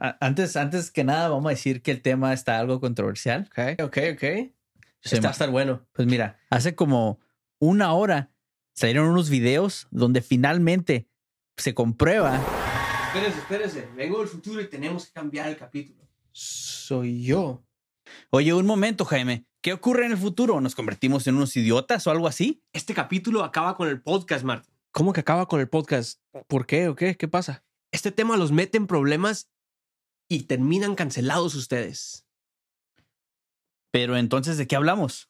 [0.00, 3.48] antes, antes que nada, vamos a decir que el tema está algo controversial.
[3.50, 4.52] Ok, ok, ok.
[5.02, 5.86] Se Está a estar bueno.
[5.92, 7.20] Pues mira, hace como
[7.58, 8.30] una hora
[8.74, 11.08] salieron unos videos donde finalmente
[11.56, 12.40] se comprueba.
[13.06, 13.88] Espérense, espérense.
[13.96, 16.06] Vengo del futuro y tenemos que cambiar el capítulo.
[16.32, 17.64] Soy yo.
[18.30, 19.46] Oye, un momento, Jaime.
[19.62, 20.60] ¿Qué ocurre en el futuro?
[20.60, 22.62] ¿Nos convertimos en unos idiotas o algo así?
[22.72, 24.72] Este capítulo acaba con el podcast, Martín.
[24.90, 26.20] ¿Cómo que acaba con el podcast?
[26.46, 27.16] ¿Por qué o qué?
[27.16, 27.62] ¿Qué pasa?
[27.92, 29.50] Este tema los mete en problemas
[30.30, 32.24] y terminan cancelados ustedes.
[33.90, 35.28] Pero entonces, ¿de qué hablamos?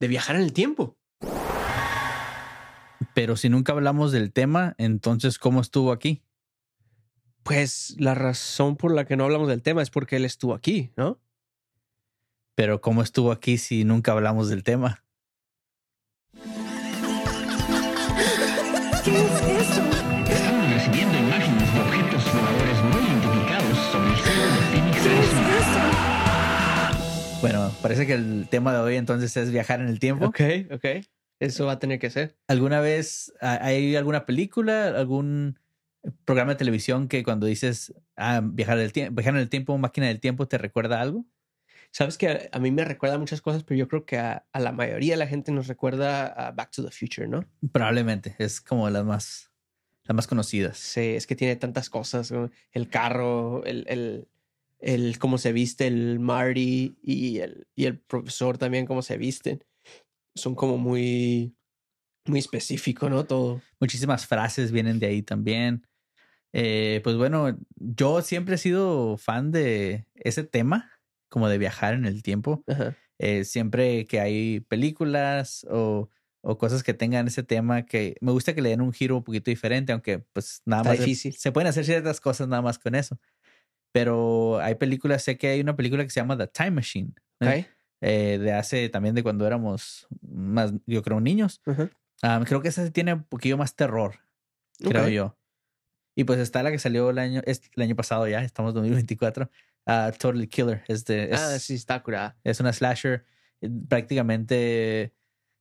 [0.00, 0.96] De viajar en el tiempo.
[3.14, 6.24] Pero si nunca hablamos del tema, entonces, ¿cómo estuvo aquí?
[7.42, 10.92] Pues la razón por la que no hablamos del tema es porque él estuvo aquí,
[10.96, 11.20] ¿no?
[12.54, 15.04] Pero ¿cómo estuvo aquí si nunca hablamos del tema?
[19.04, 20.03] ¿Qué es eso?
[27.84, 30.26] Parece que el tema de hoy entonces es viajar en el tiempo.
[30.26, 30.40] Ok,
[30.72, 30.84] ok.
[31.40, 32.36] Eso va a tener que ser.
[32.48, 35.58] ¿Alguna vez ha- hay alguna película, algún
[36.24, 40.20] programa de televisión que cuando dices ah, viajar, el viajar en el tiempo, máquina del
[40.20, 41.24] tiempo, te recuerda algo?
[41.90, 44.60] Sabes que a, a mí me recuerda muchas cosas, pero yo creo que a, a
[44.60, 47.44] la mayoría de la gente nos recuerda a Back to the Future, ¿no?
[47.72, 49.50] Probablemente, es como las más,
[50.04, 50.76] las más conocidas.
[50.78, 52.30] Sí, es que tiene tantas cosas.
[52.32, 52.50] ¿no?
[52.72, 54.28] El carro, el, el,
[54.84, 59.64] el cómo se viste el Marty y el, y el profesor también cómo se visten.
[60.36, 61.56] Son como muy,
[62.26, 63.24] muy específico, ¿no?
[63.24, 63.62] Todo.
[63.80, 65.86] Muchísimas frases vienen de ahí también.
[66.52, 70.90] Eh, pues bueno, yo siempre he sido fan de ese tema,
[71.30, 72.62] como de viajar en el tiempo.
[72.66, 72.94] Ajá.
[73.18, 76.10] Eh, siempre que hay películas o,
[76.42, 79.24] o cosas que tengan ese tema, que me gusta que le den un giro un
[79.24, 81.34] poquito diferente, aunque pues nada Está más se- difícil.
[81.36, 83.18] Se, pueden hacer ciertas cosas nada más con eso.
[83.94, 87.46] Pero hay películas, sé que hay una película que se llama The Time Machine, ¿eh?
[88.00, 91.62] Eh, de hace también de cuando éramos más, yo creo, niños.
[92.22, 94.16] Ah, creo que esa tiene un poquillo más terror,
[94.90, 95.38] creo yo.
[96.16, 98.74] Y pues está la que salió el año, es- el año pasado ya, estamos en
[98.82, 99.48] 2024.
[99.86, 100.82] ah, Totally Killer.
[100.88, 102.36] Es, de, es, Ah, sí, está curada.
[102.42, 103.24] es una slasher
[103.60, 105.14] eh, prácticamente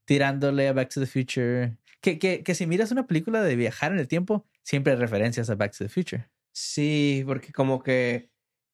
[0.05, 1.77] tirándole a Back to the Future.
[2.01, 5.49] Que, que, que si miras una película de viajar en el tiempo, siempre hay referencias
[5.49, 6.29] a Back to the Future.
[6.53, 8.29] Sí, porque como que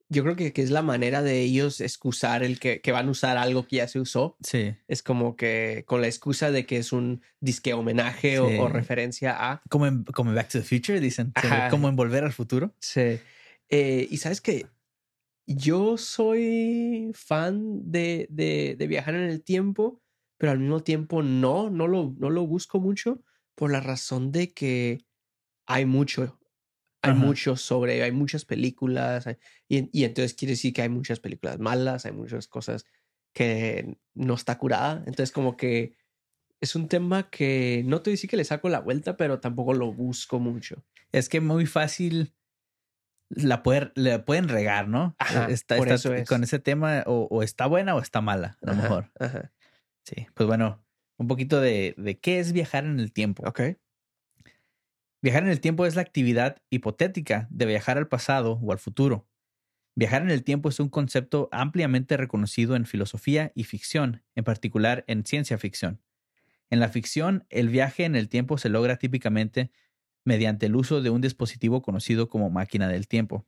[0.10, 3.12] yo creo que, que es la manera de ellos excusar el que, que van a
[3.12, 4.38] usar algo que ya se usó.
[4.42, 4.76] Sí.
[4.88, 9.62] Es como que con la excusa de que es un disque homenaje o- referencia a.
[9.70, 11.32] Como en, como en Back to the Future, dicen.
[11.36, 11.70] Ajá.
[11.70, 12.74] Como en Volver al Futuro.
[12.80, 13.20] Sí.
[13.70, 14.66] Eh, y sabes que
[15.46, 20.02] yo soy fan de, de, de viajar en el tiempo,
[20.38, 23.22] pero al mismo tiempo no, no lo, no lo busco mucho
[23.56, 25.06] por la razón de que
[25.68, 26.39] hay mucho,
[27.02, 27.20] hay Ajá.
[27.20, 29.38] mucho sobre, hay muchas películas, hay-
[29.68, 32.86] y, y entonces quiere decir que hay muchas películas malas, hay muchas cosas
[33.34, 34.98] que no está curada.
[35.08, 35.96] Entonces como que
[36.62, 39.94] es un tema que no te decir que le saco la vuelta, pero tampoco lo
[39.94, 40.84] busco mucho.
[41.12, 42.34] Es que muy fácil
[43.30, 45.16] la puede, le pueden regar, ¿no?
[45.20, 46.28] Ajá, está, por está- eso es.
[46.28, 49.12] Con ese tema o, o está buena o está mala, a lo Ajá, mejor.
[49.20, 49.54] Ajá.
[50.04, 50.28] Sí.
[50.34, 50.84] Pues bueno,
[51.18, 53.44] un poquito de, de qué es viajar en el tiempo.
[53.48, 53.62] Ok.
[55.22, 59.28] Viajar en el tiempo es la actividad hipotética de viajar al pasado o al futuro.
[59.96, 65.04] Viajar en el tiempo es un concepto ampliamente reconocido en filosofía y ficción, en particular
[65.08, 66.02] en ciencia ficción.
[66.70, 69.72] En la ficción, el viaje en el tiempo se logra típicamente
[70.26, 73.46] mediante el uso de un dispositivo conocido como máquina del tiempo.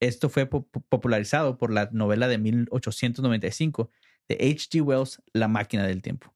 [0.00, 3.90] Esto fue po- popularizado por la novela de 1895
[4.28, 4.82] de H.G.
[4.82, 6.34] Wells, La máquina del tiempo.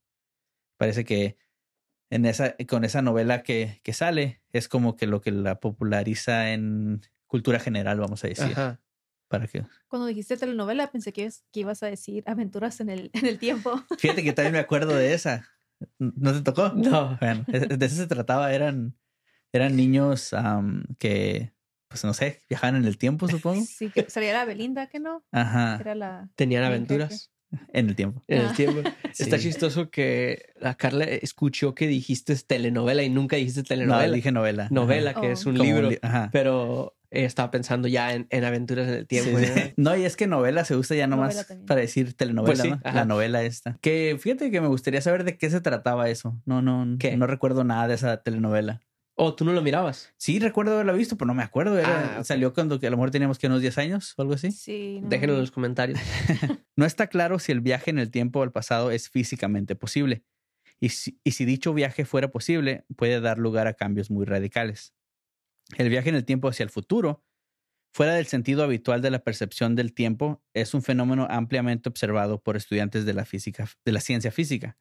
[0.77, 1.37] Parece que
[2.13, 6.51] en esa, con esa novela que, que sale es como que lo que la populariza
[6.51, 8.51] en cultura general, vamos a decir.
[8.51, 8.79] Ajá.
[9.27, 9.65] Para que...
[9.87, 13.39] Cuando dijiste telenovela, pensé que, ibas- que ibas a decir aventuras en el, en el
[13.39, 13.81] tiempo.
[13.97, 15.47] Fíjate que también me acuerdo de esa.
[15.97, 16.69] ¿No te tocó?
[16.75, 17.17] No.
[17.19, 18.53] Bueno, es- de eso se trataba.
[18.53, 18.95] Eran,
[19.51, 20.35] eran niños
[20.99, 21.51] que,
[21.87, 23.63] pues no sé, viajaban en el tiempo, supongo.
[23.67, 25.23] Sí, que salía la Belinda, que no.
[25.31, 26.29] Ajá, Era la.
[26.35, 27.31] Tenían Sí, aventuras
[27.73, 28.21] en el tiempo.
[28.27, 28.53] en el Ah.
[28.53, 28.81] tiempo.
[29.17, 29.43] Está Sí.
[29.43, 34.15] chistoso que la Carla escuchó que dijiste telenovela y nunca dijiste No, telenovela.
[34.15, 34.67] dije novela.
[34.71, 35.21] novela, Ajá.
[35.21, 35.31] que Oh.
[35.31, 35.89] es un Como libro.
[35.89, 36.29] li- ajá.
[36.31, 39.37] Pero estaba pensando ya en, en aventuras en el tiempo.
[39.37, 39.53] Sí, ¿no?
[39.53, 39.73] sí.
[39.77, 42.79] No, y es que novela se usa ya nomás para decir telenovela, Pues ¿no?
[42.91, 43.77] La novela esta.
[43.81, 46.41] Que fíjate que me gustaría saber de qué se trataba eso.
[46.45, 47.15] No, no, ¿Qué?
[47.15, 48.81] no recuerdo nada de esa telenovela.
[49.15, 50.11] Oh, tú no lo mirabas.
[50.17, 51.77] Sí, recuerdo haberla visto, pero no me acuerdo.
[51.77, 52.23] Era, Ah.
[52.23, 54.51] Salió cuando que a lo mejor teníamos que unos 10 años o algo así.
[54.51, 54.99] Sí.
[55.03, 55.09] no.
[55.09, 55.99] Déjenlo en los comentarios.
[56.75, 60.23] No está claro si el viaje en el tiempo al pasado es físicamente posible.
[60.79, 64.95] Y si, y si dicho viaje fuera posible, puede dar lugar a cambios muy radicales.
[65.77, 67.23] El viaje en el tiempo hacia el futuro,
[67.93, 72.57] fuera del sentido habitual de la percepción del tiempo, es un fenómeno ampliamente observado por
[72.57, 74.77] estudiantes de la física, de la ciencia física.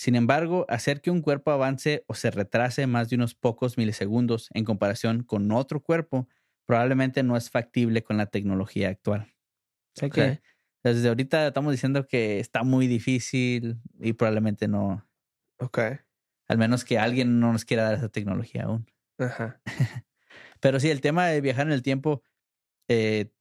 [0.00, 4.48] Sin embargo, hacer que un cuerpo avance o se retrase más de unos pocos milisegundos
[4.54, 6.26] en comparación con otro cuerpo
[6.64, 9.34] probablemente no es factible con la tecnología actual.
[9.96, 10.16] O sea Ok.
[10.16, 10.40] que
[10.82, 15.06] desde ahorita estamos diciendo que está muy difícil y probablemente no,
[15.58, 15.78] Ok.
[16.48, 18.86] al menos que alguien no nos quiera dar esa tecnología aún.
[19.18, 19.62] Ajá.
[20.60, 22.22] Pero sí, el tema de viajar en el tiempo,
[22.88, 23.32] eh,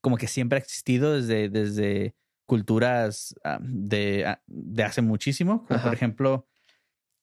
[0.00, 2.16] como que siempre ha existido desde, desde
[2.46, 5.66] culturas ah, de, ah, de hace muchísimo.
[5.66, 5.84] Como Ajá.
[5.84, 6.46] por ejemplo,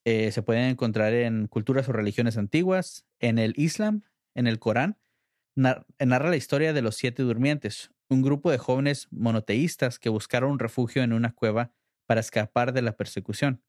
[0.05, 4.03] eh, se pueden encontrar en culturas o religiones antiguas, en el Islam,
[4.35, 4.97] en el Corán.
[5.55, 10.51] nar- narra la historia de los siete durmientes, un grupo de jóvenes monoteístas que buscaron
[10.51, 11.71] un refugio en una cueva
[12.07, 13.63] para escapar de la persecución.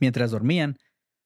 [0.00, 0.78] Mientras dormían,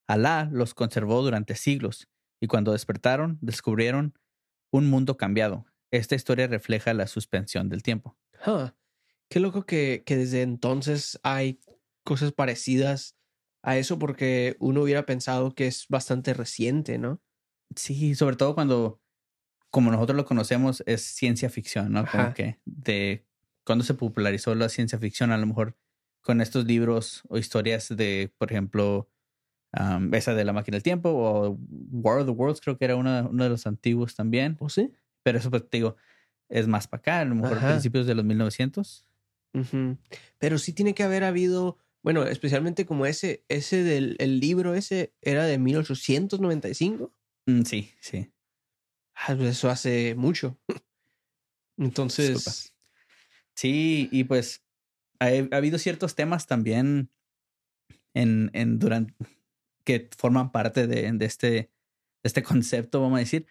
[0.07, 2.09] Alá los conservó durante siglos
[2.41, 4.19] y cuando despertaron descubrieron
[4.73, 5.67] un mundo cambiado.
[5.91, 8.17] Esta historia refleja la suspensión del tiempo.
[8.47, 8.71] Huh.
[9.35, 11.59] Qué loco que, que desde entonces hay
[12.05, 13.17] cosas parecidas
[13.65, 17.21] a eso porque uno hubiera pensado que es bastante reciente, ¿no?
[17.75, 19.03] Sí, sobre todo cuando,
[19.73, 22.07] como nosotros lo conocemos, es ciencia ficción, ¿no?
[22.07, 22.35] Como Ajá.
[22.35, 23.27] que de
[23.65, 25.77] cuando se popularizó la ciencia ficción, a lo mejor
[26.21, 29.11] con estos libros o historias de, por ejemplo,
[29.73, 31.59] am, esa de la máquina del tiempo o
[31.91, 34.57] War of the Worlds, creo que era uno de los antiguos también.
[34.61, 34.93] ¿O sí?
[35.25, 35.97] Pero eso, pues te digo,
[36.49, 37.67] es más para acá, a lo mejor Ajá.
[37.67, 39.05] principios de los 1900.
[40.39, 45.15] Pero sí tiene que haber habido, bueno, especialmente como ese, ese del el libro ese
[45.21, 47.13] era de 1895.
[47.47, 48.33] Mm, sí, sí.
[49.15, 50.59] Ah, pues eso hace mucho.
[51.79, 52.75] Entonces, Disculpa.
[53.57, 54.65] Sí, y pues
[55.21, 57.11] ha, ha habido ciertos temas también
[58.15, 59.15] en, en durante
[59.85, 61.71] que forman parte de, de este, de
[62.23, 63.47] este concepto, vamos a decir.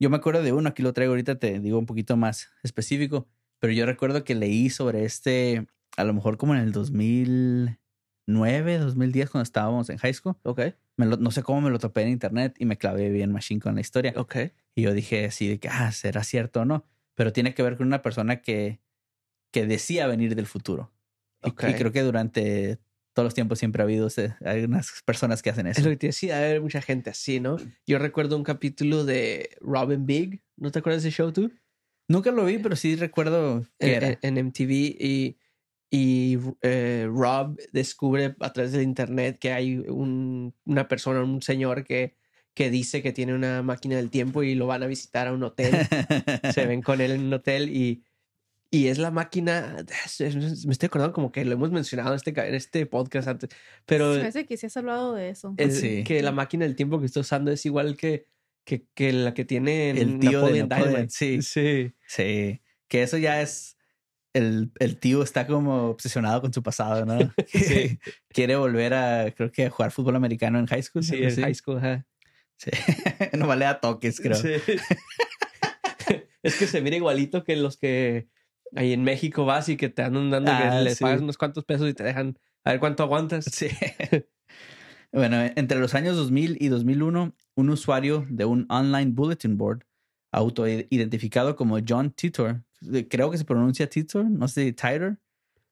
[0.00, 3.28] Yo me acuerdo de uno, aquí lo traigo ahorita, te digo un poquito más específico,
[3.64, 5.66] pero yo recuerdo que leí sobre este,
[5.96, 10.36] a lo mejor como en el 2009, 2010, cuando estábamos en high school.
[10.42, 10.60] ok,
[10.98, 13.60] Me lo- no sé cómo me lo topé en internet y me clavé bien machine
[13.60, 14.12] con la historia.
[14.16, 14.36] ok.
[14.74, 16.84] Y yo dije así de que, ah, ¿será cierto o no?
[17.14, 18.80] Pero tiene que ver con una persona que,
[19.50, 20.92] que decía venir del futuro.
[21.42, 21.64] Y- Ok.
[21.68, 22.78] Y, creo que durante
[23.14, 24.08] todos los tiempos siempre ha habido,
[24.44, 25.86] hay unas personas que hacen Es eso.
[25.88, 27.56] lo que te decía, hay mucha gente así, ¿no?
[27.86, 31.50] Yo recuerdo un capítulo de Robin Big, ¿no te acuerdas de ese show tú?
[32.08, 34.08] Nunca lo vi, pero sí recuerdo que en, era.
[34.20, 35.38] en- en MTV y,
[35.90, 41.84] y eh, Rob descubre a través del internet que hay un- una persona, un señor
[41.84, 42.16] que,
[42.54, 45.42] que dice que tiene una máquina del tiempo y lo van a visitar a un
[45.42, 45.72] hotel.
[46.54, 48.04] Se ven con él en un hotel y,
[48.70, 49.76] y es la máquina.
[50.04, 53.28] es- es- Me estoy acordando como que lo hemos mencionado en este, en este podcast
[53.28, 53.50] antes,
[53.86, 55.54] pero me hace que sí has hablado de eso.
[55.56, 56.04] es Sí.
[56.04, 58.26] que la máquina del tiempo que está usando es igual que,
[58.64, 61.10] que, que la que tiene El tío de Napoleon Napoleon, Dynamite.
[61.10, 61.42] sí.
[61.42, 61.94] sí.
[62.06, 63.76] Sí, que eso ya es.
[64.32, 67.18] El, el tío está como obsesionado con su pasado, ¿no?
[67.46, 67.98] Sí.
[68.30, 71.04] Quiere volver a, creo que a jugar fútbol americano en high school.
[71.04, 72.06] Sí, en high school, ajá.
[72.56, 72.70] Sí.
[73.36, 74.36] no vale a toques, creo.
[74.36, 74.48] Sí.
[76.42, 78.28] es que se mira igualito que los que
[78.76, 81.64] ahí en México vas y que te andan dando Ah, que les pagas unos cuantos
[81.64, 83.44] pesos y te dejan a ver cuánto aguantas.
[83.44, 83.68] Sí.
[85.12, 89.84] bueno, entre los años 2000 y 2001, un usuario de un online bulletin board
[90.32, 92.64] autoidentificado como John Titor,
[93.08, 95.18] creo que se pronuncia Titor, no sé, Titor,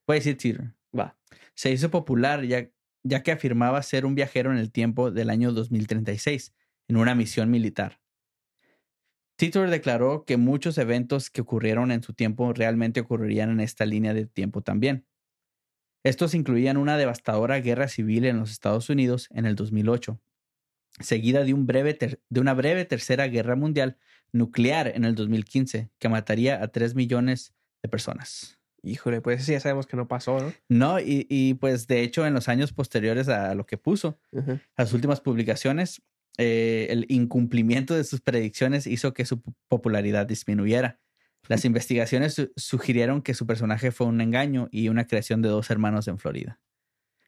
[0.06, 1.16] a decir Titor, Va.
[1.54, 2.70] se hizo popular ya,
[3.02, 6.54] ya que afirmaba ser un viajero en el tiempo del año 2036
[6.88, 8.00] en una misión militar.
[9.36, 14.14] Titor declaró que muchos eventos que ocurrieron en su tiempo realmente ocurrirían en esta línea
[14.14, 15.06] de tiempo también.
[16.04, 20.20] Estos incluían una devastadora guerra civil en los Estados Unidos en el 2008,
[21.00, 21.96] seguida de, un breve
[22.28, 23.96] de una breve tercera guerra mundial
[24.32, 28.58] nuclear en el 2015 que mataría a 3 millones de personas.
[28.82, 30.52] Híjole, pues sí, ya sabemos que no pasó, ¿no?
[30.68, 34.58] No, y, y, pues de hecho en los años posteriores a lo que puso, Ujú.
[34.76, 36.02] las últimas publicaciones,
[36.38, 40.98] eh, el incumplimiento de sus predicciones hizo que su po- popularidad disminuyera.
[41.48, 45.70] Las investigaciones su- sugirieron que su personaje fue un engaño y una creación de dos
[45.70, 46.58] hermanos en Florida.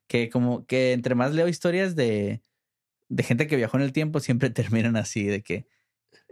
[0.09, 2.43] Que como que entre más leo historias de,
[3.09, 4.51] de gente que viajó en el tiempo, siempre
[4.91, 5.67] terminan así, de que...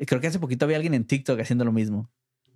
[0.06, 2.10] Creo que hace poquito había alguien en TikTok haciendo lo mismo.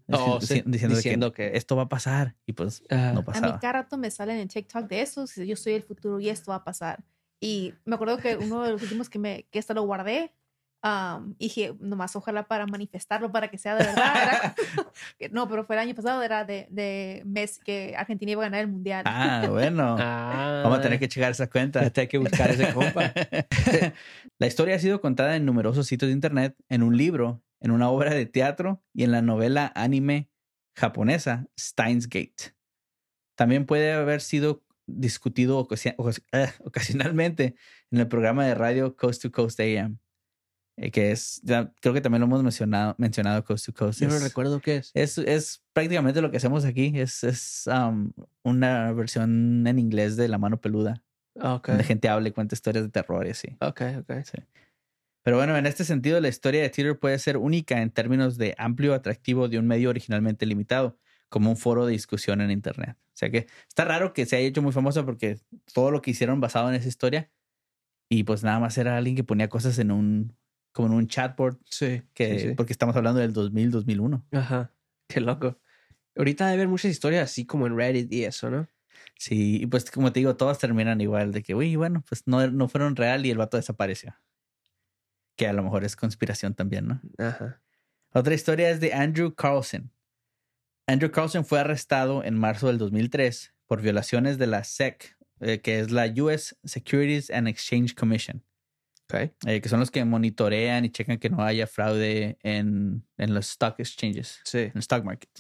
[0.09, 3.23] Oh, Dici- sí, diciendo, que, que- esto va a pasar y pues Ah, no A
[3.23, 3.59] mí pasaba.
[3.59, 6.57] cada rato me salen en TikTok de eso, yo soy el futuro y esto va
[6.59, 7.05] a pasar.
[7.41, 10.33] Y me acuerdo que uno de los últimos que me que hasta lo guardé
[10.87, 14.55] Um, y dije, nomás ojalá para manifestarlo, para que sea de verdad.
[15.19, 18.47] Era no, pero fue el año pasado, era de, de mes que Argentina iba a
[18.47, 19.03] ganar el mundial.
[19.05, 19.97] Ah, bueno.
[19.99, 21.91] Ah, Vamos a tener que checar esa cuenta.
[21.97, 23.13] Hay que buscar ese compa.
[24.39, 27.91] La historia ha sido contada en numerosos sitios de internet, en un libro, en una
[27.91, 30.31] obra de teatro y en la novela anime
[30.77, 32.55] japonesa Steins Gate.
[33.35, 35.67] También puede haber sido discutido
[36.33, 37.57] eh, ocasionalmente
[37.91, 39.99] en el programa de radio Coast to Coast AM,
[40.93, 44.01] que es, ya creo que también lo hemos mencionado, mencionado Coast to Coast.
[44.01, 44.91] Yo no Es- recuerdo qué es.
[44.95, 46.93] es, es prácticamente lo que hacemos aquí.
[46.95, 51.03] Es, es um, una versión en inglés de La Mano Peluda,
[51.39, 53.57] Ah, Ok, donde gente habla y cuenta historias de terror y así.
[53.61, 54.13] ok, ok.
[55.23, 58.55] Pero bueno, en este sentido, la historia de Twitter puede ser única en términos de
[58.59, 62.97] amplio atractivo de un medio originalmente limitado, como un foro de discusión en Internet.
[63.09, 65.39] O sea que está raro que se haya hecho muy famoso porque
[65.75, 67.31] todo lo que hicieron basado en esa historia
[68.09, 70.37] y pues nada más era alguien que ponía cosas en un,
[70.77, 72.55] como en un chatboard, Sí, que, sí, sí.
[72.55, 74.27] porque estamos hablando del 2000, 2001.
[74.33, 74.75] Ajá,
[75.09, 75.59] qué loco.
[76.15, 78.69] Ahorita debe haber muchas historias así como en Reddit y eso, ¿no?
[79.19, 82.47] Sí, y pues como te digo, todas terminan igual de que, uy, bueno, pues no,
[82.51, 84.15] no fueron real y el vato desapareció.
[85.35, 87.01] Que a lo mejor es conspiración también, ¿no?
[87.17, 87.63] Ajá.
[88.13, 89.91] Otra historia es de Andrew Carlson.
[90.87, 95.81] Andrew Carlson fue arrestado en marzo del 2003 por violaciones de la SEC, eh, que
[95.81, 98.43] es la US Securities and Exchange Commission,
[99.09, 99.33] Ok.
[99.47, 103.51] eh, que son los que monitorean y checan que no haya fraude en, en los
[103.51, 104.59] stock exchanges, Sí.
[104.59, 105.31] en el stock market.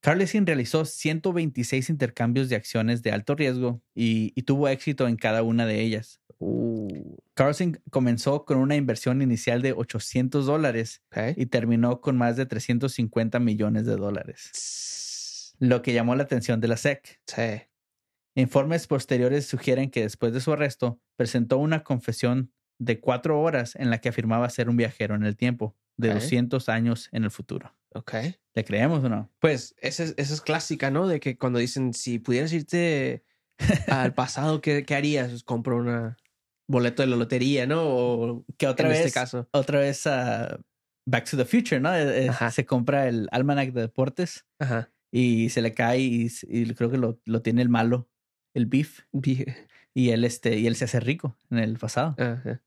[0.00, 5.42] Carlson realizó 126 intercambios de acciones de alto riesgo y, y tuvo éxito en cada
[5.42, 6.20] una de ellas.
[6.38, 11.02] Uh, Carlson comenzó con una inversión inicial de 800 dólares
[11.36, 16.68] y terminó con más de 350 millones de dólares, lo que llamó la atención de
[16.68, 17.20] la SEC.
[17.26, 17.42] Sí.
[18.38, 23.90] Informes posteriores sugieren que después de su arresto presentó una confesión de cuatro horas en
[23.90, 26.14] la que afirmaba ser un viajero en el tiempo de Ok.
[26.14, 27.74] 200 años en el futuro.
[27.94, 28.14] Ok.
[28.54, 29.28] ¿Le creemos o no?
[29.40, 31.08] Pues esa es, esa es clásica, ¿no?
[31.08, 33.24] De que cuando dicen, si pudieras irte
[33.88, 35.30] al pasado, ¿qué, qué harías?
[35.30, 36.16] Pues compro una
[36.68, 37.82] boleto de la lotería, ¿no?
[37.88, 39.48] O Que otra en vez, este caso.
[39.50, 40.60] otra vez ah,
[41.06, 41.92] Back to the Future, ¿no?
[41.92, 42.52] Eh, eh, Ajá.
[42.52, 44.92] se compra el almanac de deportes Ajá.
[45.10, 48.08] y se le cae y, y creo que lo, lo tiene el malo,
[48.58, 49.46] el beef, Vi-
[49.94, 52.14] y él, este, y él se hace rico en el pasado.
[52.18, 52.60] Ajá.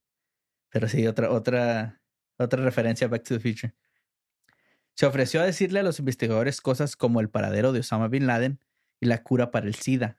[0.69, 2.01] Pero sí, otra, otra,
[2.37, 3.73] otra referencia a Back to the Future.
[4.95, 8.59] Se ofreció a decirle a los investigadores cosas como el paradero de Osama Bin Laden
[8.99, 10.17] y la cura para el SIDA,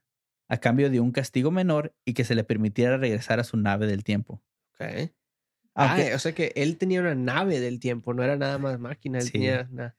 [0.49, 3.87] a cambio de un castigo menor y que se le permitiera regresar a su nave
[3.87, 4.43] del tiempo.
[4.75, 5.11] Ok.
[5.75, 8.79] Aunque Ah, o sea que él tenía una nave del tiempo, no era nada más
[8.79, 9.33] máquina, él Sí.
[9.33, 9.95] tenía una-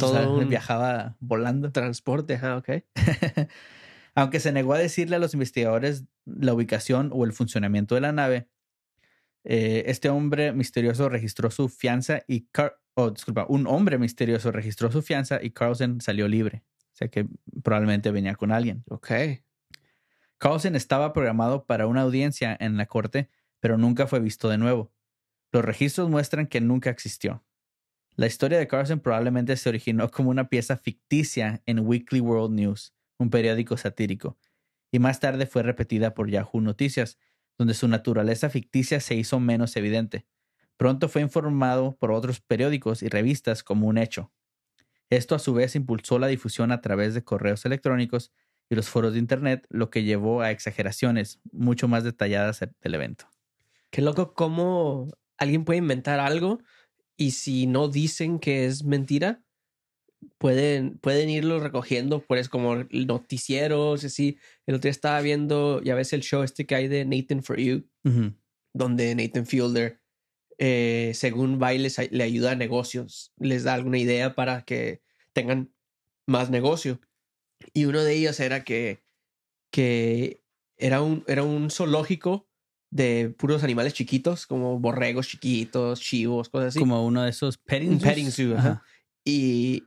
[0.00, 1.70] todo todo un- viajaba volando.
[1.72, 2.68] transporte, ajá, ok.
[4.14, 8.12] Aunque se negó a decirle a los investigadores la ubicación o el funcionamiento de la
[8.12, 8.48] nave,
[9.44, 14.90] eh, este hombre misterioso registró su fianza y Car oh, disculpa, un hombre misterioso registró
[14.90, 16.62] su fianza y Carlson salió libre.
[16.92, 17.26] O sea que
[17.62, 18.84] probablemente venía con alguien.
[18.88, 19.10] Ok.
[20.38, 24.92] Carlson estaba programado para una audiencia en la corte, pero nunca fue visto de nuevo.
[25.52, 27.44] Los registros muestran que nunca existió.
[28.14, 32.94] La historia de Carlson probablemente se originó como una pieza ficticia en Weekly World News,
[33.18, 34.38] un periódico satírico,
[34.90, 37.18] y más tarde fue repetida por Yahoo Noticias,
[37.58, 40.26] donde su naturaleza ficticia se hizo menos evidente.
[40.76, 44.32] Pronto fue informado por otros periódicos y revistas como un hecho.
[45.10, 48.32] Esto a su vez impulsó la difusión a través de correos electrónicos
[48.70, 53.28] y los foros de Internet, lo que llevó a exageraciones mucho más detalladas del evento.
[53.90, 56.60] Qué loco cómo alguien puede inventar algo
[57.16, 59.41] y si no dicen que es mentira,
[60.38, 64.38] pueden, pueden irlo recogiendo, pues como noticieros, y así.
[64.66, 67.58] El otro día estaba viendo, ya ves el show este que hay de Nathan for
[67.58, 68.34] You, Ujú.
[68.74, 70.00] donde Nathan Fielder,
[70.58, 74.64] eh, según va y les ay- le ayuda a negocios, les da alguna idea para
[74.64, 75.02] que
[75.32, 75.72] tengan
[76.26, 77.00] más negocio.
[77.72, 79.02] Y uno de ellos era que,
[79.72, 80.42] que
[80.76, 82.48] era, un, era un zoológico
[82.90, 86.78] de puros animales chiquitos, como borregos chiquitos, chivos, cosas así.
[86.78, 88.02] Como uno de esos petting zoos.
[88.02, 88.82] petting zoo, ajá.
[89.24, 89.84] Y,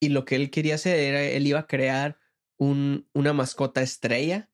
[0.00, 2.18] y lo que él quería hacer era, él iba a crear
[2.58, 4.50] un, una mascota estrella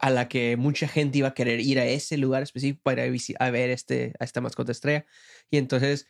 [0.00, 3.50] a la que mucha gente iba a querer ir a ese lugar específico para a
[3.50, 5.04] ver este, a esta mascota estrella.
[5.50, 6.08] Y entonces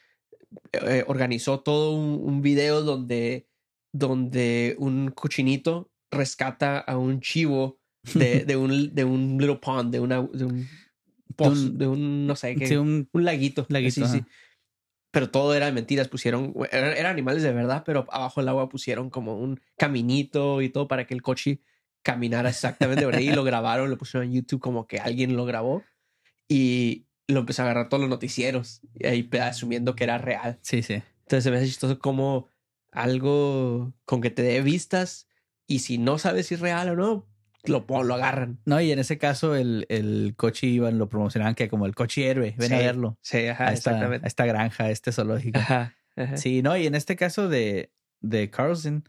[0.73, 3.49] eh, organizó todo un, un video donde,
[3.93, 7.81] donde un cochinito rescata a un chivo
[8.15, 10.69] de, de un, de un little pond, de, una, de un
[11.37, 13.67] pozo, un- de un, no sé, qué, Sí, un un laguito.
[13.69, 14.25] laguito, Sí, sí.
[15.11, 16.09] Pero todo era mentiras.
[16.09, 20.69] Pusieron, eran, eran animales de verdad, pero abajo del agua pusieron como un caminito y
[20.69, 21.61] todo para que el coche
[22.03, 23.29] caminara exactamente por ahí.
[23.29, 25.83] Y lo grabaron, lo pusieron en YouTube como que alguien lo grabó.
[26.49, 30.59] Y, lo empezó a agarrar todos los noticieros y ahí asumiendo que era real.
[30.63, 30.95] Sí, sí.
[30.95, 32.49] Entonces se me hace chistoso como
[32.91, 35.29] algo con que te dé vistas
[35.67, 37.27] y si no sabes si es real o no,
[37.69, 38.59] lo, lo agarran.
[38.65, 42.29] No, y en ese caso el, el coche iban, lo promocionaban que como el coche
[42.29, 43.19] héroe, ven a verlo.
[43.23, 44.29] Sí, ajá, a, esta, a exactamente.
[44.29, 45.59] esta granja, a este zoológico.
[45.59, 46.37] Ajá, ajá.
[46.37, 49.05] Sí, no, y en este caso de, de Carlson,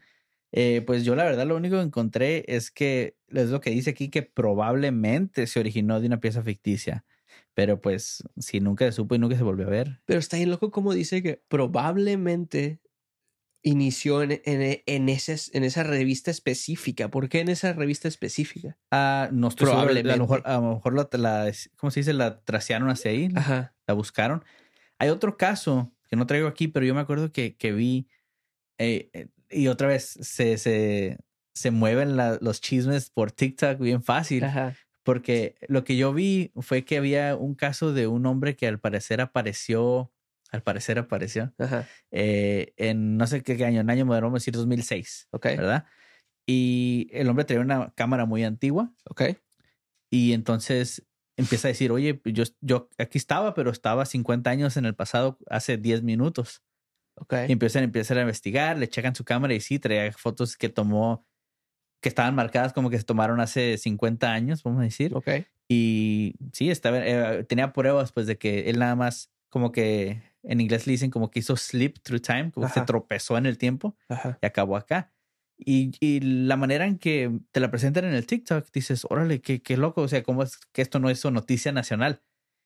[0.52, 3.90] eh, pues yo la verdad lo único que encontré es que es lo que dice
[3.90, 7.04] aquí que probablemente se originó de una pieza ficticia.
[7.52, 10.00] Pero pues si nunca se supo y nunca se volvió a ver.
[10.04, 12.78] Pero está bien loco como dice que probablemente
[13.62, 17.08] inició en, en, en, ese- en esa revista específica.
[17.08, 18.78] ¿Por qué en esa revista específica?
[18.90, 20.20] Ah, no estoy seguro, A lo Probablemente.
[20.20, 22.12] mejor, a lo mejor la, la- ¿cómo se dice?
[22.12, 23.74] La tracearon hacia ahí, Ajá.
[23.86, 24.44] la buscaron.
[24.98, 28.08] Hay otro caso que no traigo aquí, pero yo me acuerdo que, que vi
[28.78, 31.18] eh, eh, y otra vez se, se,
[31.54, 34.44] se mueven la- los chismes por TikTok bien fácil.
[34.44, 34.74] Ajá.
[35.02, 38.78] Porque lo que yo vi fue que había un caso de un hombre que al
[38.80, 40.12] parecer apareció,
[40.52, 41.86] al parecer apareció, Ajá.
[42.10, 45.44] eh, en no sé qué año, en año moderno, vamos a decir 2006, Ok.
[45.46, 45.86] ¿verdad?
[46.46, 49.22] Y el hombre tenía una cámara muy antigua Ok.
[50.10, 54.84] y entonces empieza a decir, oye, yo, yo aquí estaba, pero estaba 50 años en
[54.84, 56.62] el pasado, hace 10 minutos.
[57.16, 57.34] Ok.
[57.48, 61.26] Y empiezan, empiezan a investigar, le checan su cámara y sí, traía fotos que tomó,
[62.02, 65.14] que estaban marcadas como que se tomaron hace 50 años, vamos a decir.
[65.14, 65.28] Ok.
[65.68, 70.60] Y sí, estaba, eh, tenía pruebas pues de que él nada más como que en
[70.60, 72.86] inglés le dicen como que hizo slip through time, como que se Ajá.
[72.86, 74.38] tropezó en el tiempo Ajá.
[74.40, 75.12] y acabó acá.
[75.58, 79.60] Y, y la manera en que te la presentan en el TikTok, dices, órale, qué,
[79.60, 82.22] qué loco, o sea, ¿cómo es que esto no es noticia nacional?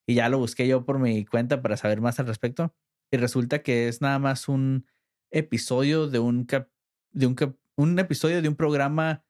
[0.07, 2.75] Y ya lo busqué yo por mi cuenta para saber más al respecto.
[3.11, 4.87] Y resulta que es nada más un
[5.33, 6.71] episodio de un, cap-
[7.11, 9.25] de un, cap- un episodio de un programa,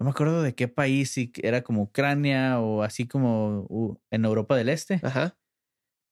[0.00, 4.56] no me acuerdo de qué país, si era como Ucrania o así como en Europa
[4.56, 5.00] del Este.
[5.02, 5.36] Ajá.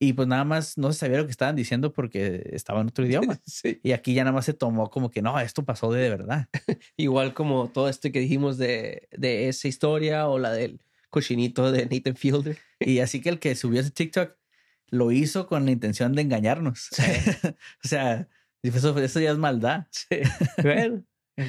[0.02, 3.04] Y pues nada más no se sabía lo que estaban diciendo porque estaba en otro
[3.07, 3.38] idioma.
[3.47, 3.78] Sí.
[3.83, 6.49] Y aquí ya nada más se tomó como que no, esto pasó de verdad.
[6.97, 10.80] Igual como todo esto que dijimos de, de esa historia o la del
[11.11, 12.59] cochinito de Nathan Fielder.
[12.83, 14.37] Y así que el que subió ese TikTok
[14.88, 16.88] lo hizo con la intención de engañarnos.
[17.85, 18.26] o sea,
[18.62, 19.87] eso, eso ya es maldad.
[19.90, 20.21] Sí.
[20.62, 21.04] Bueno,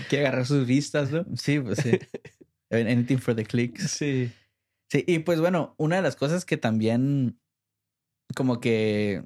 [0.09, 1.25] que agarrar sus vistas, ¿no?
[1.37, 1.97] Sí, pues sí.
[2.69, 3.91] Anything for the clicks.
[3.91, 4.29] Sí.
[4.91, 7.39] Sí, y pues bueno, una de las cosas que también
[8.35, 9.25] como que,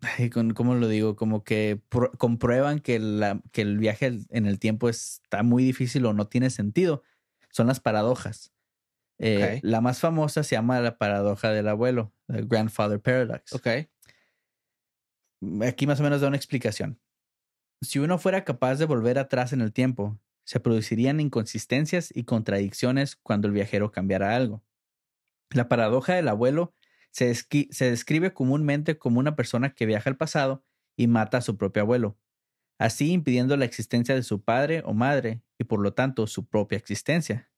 [0.00, 1.16] ay, ¿cómo lo digo?
[1.16, 1.80] Como que
[2.18, 6.50] comprueban que, la, que el viaje en el tiempo está muy difícil o no tiene
[6.50, 7.02] sentido,
[7.50, 8.52] son las paradojas.
[9.18, 9.60] Eh.
[9.62, 13.52] La más famosa se llama la paradoja del abuelo, the grandfather paradox.
[13.52, 13.68] Ok.
[15.62, 16.98] Aquí más o menos da una explicación.
[17.80, 23.16] Si uno fuera capaz de volver atrás en el tiempo, se producirían inconsistencias y contradicciones
[23.16, 24.62] cuando el viajero cambiara algo.
[25.50, 26.74] La paradoja del abuelo
[27.14, 30.64] se, se describe comúnmente como una persona que viaja al pasado
[30.96, 32.18] y mata a su propio abuelo,
[32.78, 36.76] así impidiendo la existencia de su padre o madre y por lo tanto su propia
[36.76, 37.50] existencia.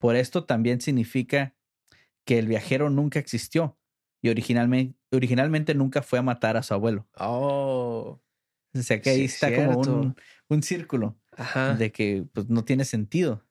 [0.00, 1.54] Por esto también significa
[2.24, 3.78] que el viajero nunca existió
[4.22, 7.06] y originalmente, originalmente nunca fue a matar a su abuelo.
[7.18, 8.22] Oh.
[8.74, 10.16] O sea que ahí Sí, está como un,
[10.48, 11.74] un círculo Ajá.
[11.74, 13.44] de que pues, no tiene sentido.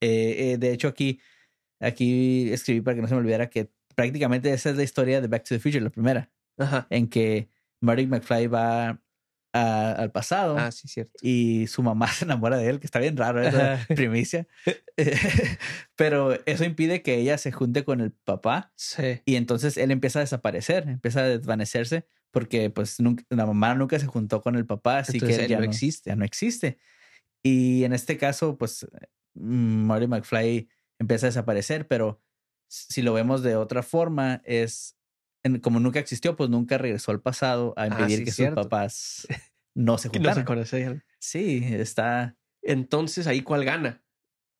[0.00, 1.20] Eh, eh, de hecho, aquí,
[1.80, 5.28] aquí escribí para que no se me olvidara que prácticamente esa es la historia de
[5.28, 6.86] Back to the Future, la primera, Ajá.
[6.90, 7.48] en que
[7.80, 9.00] Marty McFly va
[9.54, 11.12] a- al pasado Ah, sí, cierto.
[11.22, 14.46] y su mamá se enamora de él, que está bien raro esa primicia.
[15.96, 19.20] Pero eso impide que ella se junte con el papá Sí.
[19.24, 23.98] y entonces él empieza a desaparecer, empieza a desvanecerse porque pues nunca, la mamá nunca
[23.98, 26.10] se juntó con el papá, así Entonces que él ya no existe.
[26.10, 26.78] Ya no existe.
[27.42, 28.86] Y en este caso, pues
[29.34, 32.22] mm, Marty McFly empieza a desaparecer, pero
[32.72, 34.96] si lo vemos de otra forma, es
[35.44, 38.62] en- como nunca existió, pues nunca regresó al pasado a impedir Ah, sí, que cierto.
[38.62, 39.26] sus papás
[39.76, 40.44] no se Que no se juntaran.
[40.46, 41.04] conocían.
[41.18, 42.36] sí, está.
[42.62, 44.02] Entonces, ¿ahí cuál gana?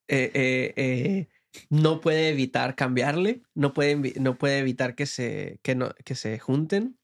[0.09, 1.27] Eh, eh, eh,
[1.69, 6.37] no puede evitar cambiarle, no puede, no puede evitar que se, que no, que se
[6.39, 6.99] junten.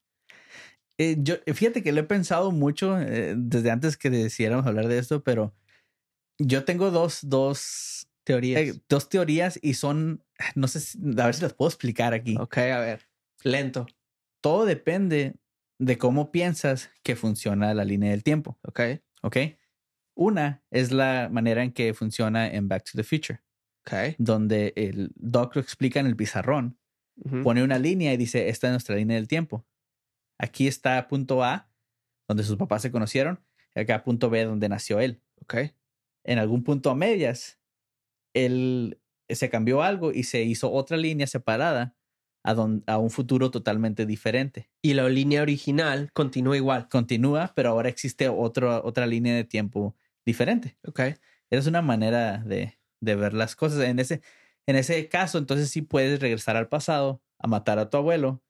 [0.99, 5.55] Yo, fíjate que lo he pensado mucho desde antes que decidiéramos hablar de esto, pero
[6.37, 8.81] yo tengo dos, dos Teorías.
[8.89, 10.23] Dos teorías y son,
[10.55, 12.35] no sé, si- a ver si las puedo explicar aquí.
[12.39, 13.07] ok, a ver.
[13.43, 13.87] Lento.
[14.41, 15.35] Todo depende
[15.79, 18.79] de cómo piensas que funciona la línea del tiempo, Ok.
[19.21, 19.37] ¿ok?
[20.15, 23.41] Una es la manera en que funciona en Back to the Future,
[23.85, 24.15] Ok.
[24.17, 26.77] donde el doc lo explica en el pizarrón,
[27.43, 29.65] pone una línea y dice, esta es nuestra línea del tiempo.
[30.37, 31.69] Aquí está punto A,
[32.29, 33.41] donde sus papás se conocieron,
[33.75, 35.21] y acá punto B, donde nació él.
[35.41, 35.55] Ok.
[36.25, 37.59] en algún punto a medias,
[38.33, 38.99] él
[39.35, 41.95] se cambió algo y se hizo otra línea separada
[42.43, 44.69] a, don- a un futuro totalmente diferente.
[44.81, 46.87] Y la línea original continúa igual.
[46.89, 50.77] Continúa, pero ahora existe otro, otra línea de tiempo diferente.
[50.87, 51.01] Ok.
[51.49, 53.81] Es una manera de, de ver las cosas.
[53.81, 54.21] En ese,
[54.67, 58.41] en ese caso, entonces sí puedes regresar al pasado a matar a tu abuelo.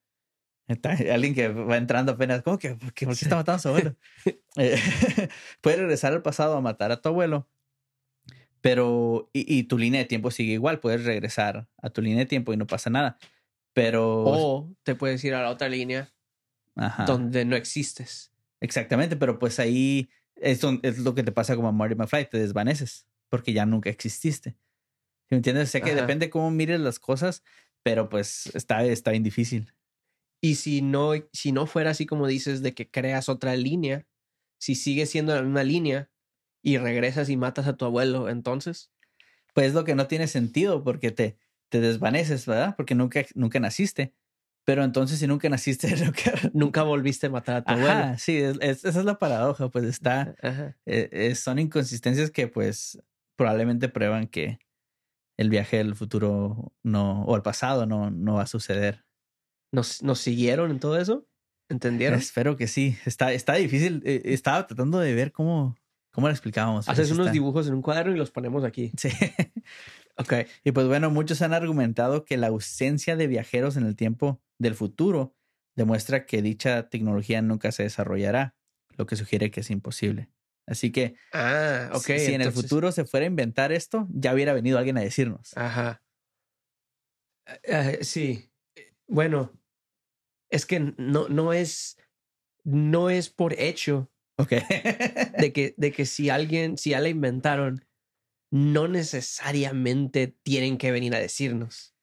[1.11, 2.75] Alguien que va entrando apenas, ¿cómo que?
[2.75, 3.95] ¿Por qué, por qué está matando a su abuelo?
[4.57, 4.77] Eh,
[5.61, 7.47] puedes regresar al pasado a matar a tu abuelo,
[8.61, 10.79] pero y, y tu línea de tiempo sigue igual.
[10.79, 13.17] Puedes regresar a tu línea de tiempo y no pasa nada.
[13.73, 16.11] Pero O te puedes ir a la otra línea
[16.75, 17.05] Ajá.
[17.05, 18.31] donde no existes.
[18.61, 22.39] Exactamente, pero pues ahí es, es lo que te pasa como a Marty McFly, te
[22.39, 24.51] desvaneces porque ya nunca exististe.
[24.51, 24.57] ¿Sí
[25.31, 25.69] ¿Me entiendes?
[25.69, 26.01] Sé que Ajá.
[26.01, 27.43] depende cómo mires las cosas,
[27.83, 29.73] pero pues está, está bien difícil.
[30.41, 34.07] Y si no, si no fuera así como dices de que creas otra línea,
[34.59, 36.09] si sigue siendo la misma línea
[36.61, 38.91] y regresas y matas a tu abuelo, entonces,
[39.53, 41.37] Pues es lo que no tiene sentido porque te,
[41.69, 42.75] te desvaneces, ¿verdad?
[42.77, 44.13] Porque nunca, nunca naciste.
[44.65, 46.31] Pero entonces si nunca naciste, nunca...
[46.53, 47.89] nunca volviste a matar a tu abuelo.
[48.03, 50.35] Ajá, sí, es- es- esa es la paradoja, pues está...
[50.85, 52.99] Eh, eh, son inconsistencias que pues
[53.35, 54.59] probablemente prueban que
[55.37, 59.05] el viaje al futuro no, o al pasado no, no va a suceder.
[59.71, 61.25] ¿Nos, ¿Nos siguieron en todo eso?
[61.69, 62.19] ¿Entendieron?
[62.19, 62.97] Espero que sí.
[63.05, 64.01] Está, está difícil.
[64.05, 65.77] eh, estaba tratando de ver cómo,
[66.11, 66.87] cómo lo explicábamos.
[66.89, 68.91] Haces sí unos dibujos en un cuadro y los ponemos aquí.
[68.97, 69.09] Sí.
[70.17, 70.33] Ok.
[70.65, 74.75] Y pues bueno, muchos han argumentado que la ausencia de viajeros en el tiempo del
[74.75, 75.33] futuro
[75.77, 78.53] demuestra que dicha tecnología nunca se desarrollará,
[78.97, 80.29] lo que sugiere que es imposible.
[80.67, 84.53] Así que Ah, si si en el futuro se fuera a inventar esto, ya hubiera
[84.53, 85.55] venido alguien a decirnos.
[85.55, 86.03] Ajá.
[87.63, 88.51] Eh, sí.
[89.07, 89.53] Bueno,
[90.51, 91.97] es que no, no es,
[92.63, 94.51] no es por hecho Ok.
[95.37, 97.85] de que, de que si alguien, si ya la inventaron,
[98.51, 101.95] no necesariamente tienen que venir a decirnos.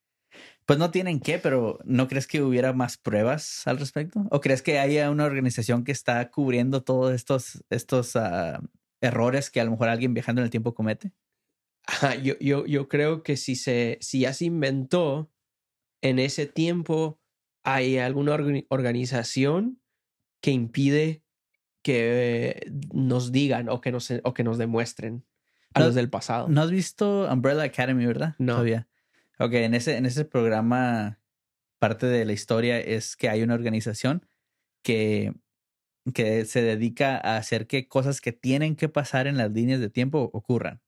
[0.67, 4.27] Pues no tienen que, pero ¿no crees que hubiera más pruebas al respecto?
[4.31, 8.61] ¿O crees que haya una organización que está cubriendo todos estos, estos ah,
[9.01, 11.13] errores que a lo mejor alguien viajando en el tiempo comete?
[11.87, 15.31] Ajá, yo, yo, yo creo que si se, si ya se inventó
[16.03, 17.21] en ese tiempo,
[17.65, 19.83] hay alguna organi- organización
[20.43, 21.25] que impide
[21.87, 25.25] que nos digan o que nos, o que nos demuestren
[25.73, 26.49] a No- los del pasado.
[26.49, 28.35] ¿No has visto Umbrella Academy, verdad?
[28.39, 28.55] No.
[28.55, 28.89] Todavía.
[29.39, 31.21] Ok, en ese, en ese programa,
[31.79, 34.27] parte de la historia es que hay una organización
[34.83, 35.33] que,
[36.13, 39.89] que se dedica a hacer que cosas que tienen que pasar en las líneas de
[39.91, 40.81] tiempo ocurran.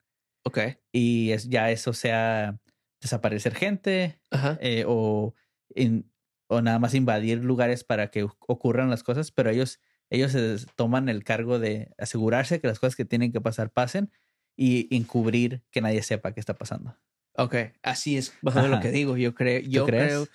[0.44, 0.58] Ok.
[0.90, 2.58] Y es, ya eso sea
[3.00, 4.20] desaparecer gente
[4.60, 5.34] eh, o,
[5.76, 6.10] in-
[6.48, 9.78] o nada más invadir lugares para que ocurran las cosas, pero ellos,
[10.10, 14.10] ellos se toman el cargo de asegurarse que las cosas que tienen que pasar pasen
[14.56, 16.96] y encubrir que nadie sepa qué está pasando.
[17.36, 17.54] Ok.
[17.82, 19.16] Así es menos lo que digo.
[19.16, 20.26] Yo creo, yo creo,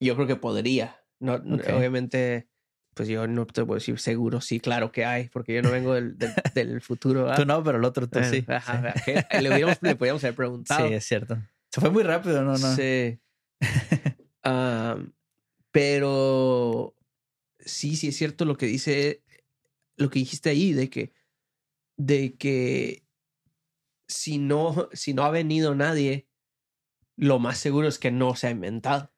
[0.00, 0.96] yo creo que podría.
[1.20, 1.68] No, no- Ok.
[1.74, 2.48] obviamente,
[2.94, 5.94] pues yo no te puedo decir seguro, sí, claro que hay, porque yo no vengo
[5.94, 7.22] del, del, del futuro.
[7.22, 7.36] ¿verdad?
[7.36, 8.44] Tú no, pero el otro tú Ah, sí.
[8.48, 9.12] ajá, sí.
[9.40, 10.86] Le, hubiéramos, le podríamos haber preguntado.
[10.88, 11.38] Sí, es cierto.
[11.70, 12.58] Se fue muy rápido, ¿no?
[12.58, 12.76] no.
[12.76, 13.18] Sí.
[14.42, 15.12] Am,
[15.70, 16.94] pero
[17.64, 19.22] sí, sí es cierto lo que dice,
[19.96, 21.12] lo que dijiste ahí, de que,
[21.96, 23.06] de que
[24.08, 26.28] si no, si no ha venido nadie,
[27.16, 29.12] lo más seguro es que no se ha inventado.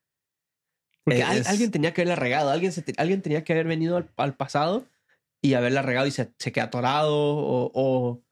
[1.03, 3.97] Porque al- alguien tenía que haberla regado, alguien, se te- alguien tenía que haber venido
[3.97, 4.87] al, al pasado
[5.41, 8.23] y haberla regado y se, se queda atorado o, o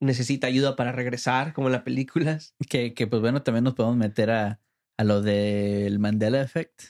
[0.00, 2.54] necesita ayuda para regresar, como en las películas.
[2.68, 4.60] Que, que, pues bueno, también nos podemos meter a,
[4.96, 6.82] a lo del Mandela Effect.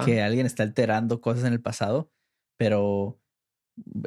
[0.00, 2.10] Ah, que alguien está alterando cosas en el pasado,
[2.58, 3.18] pero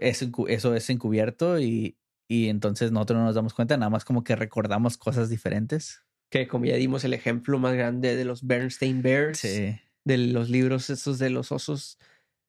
[0.01, 1.97] es eso es encubierto y,
[2.29, 6.01] y entonces nosotros no nos damos cuenta, nada más como que recordamos cosas diferentes.
[6.31, 9.77] que como ya dimos el ejemplo más grande de los Bernstein Bears, Sí.
[10.05, 11.97] de los libros esos de los osos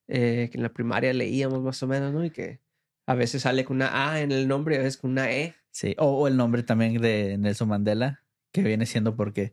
[0.09, 2.25] eh, que en la primaria leíamos más o menos, ¿no?
[2.25, 2.61] Y que
[3.09, 5.55] a veces sale con una A en el nombre y a veces con una E.
[5.73, 5.95] Sí.
[5.99, 9.53] O, o el nombre también de Nelson Mandela, que viene siendo porque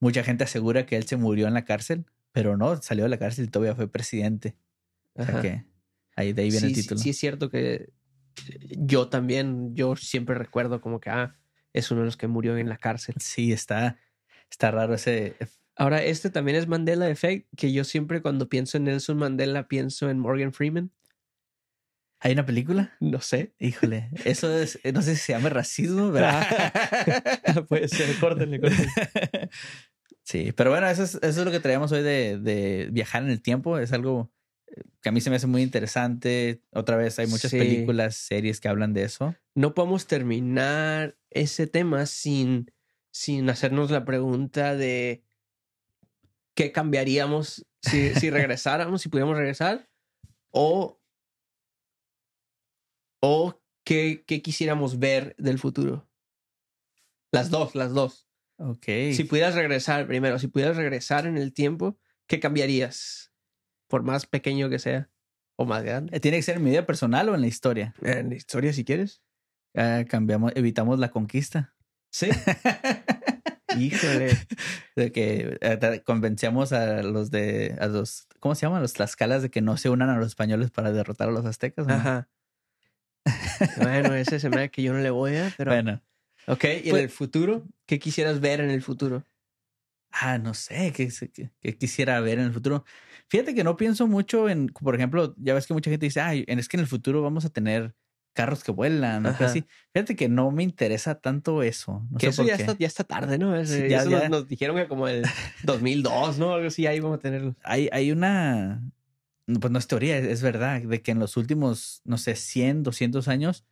[0.00, 3.18] mucha gente asegura que él se murió en la cárcel, pero no, salió de la
[3.18, 4.56] cárcel y todavía fue presidente.
[5.14, 5.64] O sea que
[6.16, 7.00] ahí de ahí viene sí, el sí- título.
[7.00, 7.90] Sí, es cierto que
[8.78, 11.36] yo también, yo siempre recuerdo como que, ah,
[11.72, 13.14] es uno de los que murió en la cárcel.
[13.18, 13.98] Sí, está,
[14.50, 15.36] está raro ese.
[15.76, 20.10] Ahora, este también es Mandela Effect, que yo siempre cuando pienso en Nelson Mandela pienso
[20.10, 20.90] en Morgan Freeman.
[22.20, 22.92] ¿Hay una película?
[23.00, 23.52] No sé.
[23.58, 26.46] Híjole, eso es, no sé si se llama racismo, ¿verdad?
[27.68, 28.92] Puede ser, córtenle, córtenle.
[30.24, 33.30] Sí, pero bueno, eso es, eso es lo que traemos hoy de, de viajar en
[33.30, 33.78] el tiempo.
[33.78, 34.30] Es algo
[34.68, 36.62] eh, que a mí se me hace muy interesante.
[36.70, 37.58] Otra vez hay muchas Sí.
[37.58, 39.34] películas, series que hablan de eso.
[39.54, 42.70] no podemos terminar ese tema sin,
[43.10, 45.24] sin hacernos la pregunta de
[46.54, 49.88] qué cambiaríamos si, si regresáramos, si pudiéramos regresar,
[50.50, 51.00] o,
[53.20, 56.08] o qué, qué quisiéramos ver del futuro.
[57.32, 58.28] Las dos, las dos.
[58.64, 58.86] Ok.
[59.12, 63.32] Si pudieras regresar, primero, si pudieras regresar en el tiempo, ¿qué cambiarías?
[63.88, 65.10] Por más pequeño que sea
[65.56, 66.16] o más grande.
[66.16, 67.94] Eh, ¿Tiene que ser en mi vida personal o en la historia?
[68.02, 69.20] En la historia, si quieres.
[69.74, 71.74] Ah, cambiamos, evitamos la conquista.
[72.10, 72.28] Sí.
[73.78, 74.36] Híjole.
[74.96, 78.82] de que eh, convencíamos a los de a los ¿cómo se llaman?
[78.82, 81.88] los tlaxcalas de que no se unan a los españoles para derrotar a los aztecas.
[81.88, 82.28] Ajá.
[83.78, 85.70] Bueno, ese se me da que yo no le voy a, pero.
[85.72, 86.02] Bueno,
[86.46, 87.64] Ok, ¿y en el futuro?
[87.86, 89.24] ¿Qué quisieras ver en el futuro?
[90.14, 92.84] ah, no sé qué, qué- qué quisiera ver en el futuro.
[93.28, 96.44] Fíjate que no pienso mucho en, por ejemplo, ya ves que mucha gente dice, ay,
[96.46, 97.94] es que en el futuro vamos a tener
[98.34, 99.64] carros que vuelan, o así.
[99.94, 102.06] Fíjate que no me interesa tanto eso.
[102.10, 102.62] No que sé eso por ya qué.
[102.64, 103.56] está, ya está tarde, ¿no?
[103.56, 104.20] Es- Sí, ya- eso ya.
[104.28, 105.22] Nos, nos dijeron que como el
[105.64, 106.52] 2002, ¿no?
[106.52, 107.56] Algo así, ahí vamos a tenerlo.
[107.62, 108.82] hay, hay una,
[109.46, 112.82] pues no es teoría, es, es verdad, de que en los últimos, no sé, 100,
[112.82, 113.64] 200 años,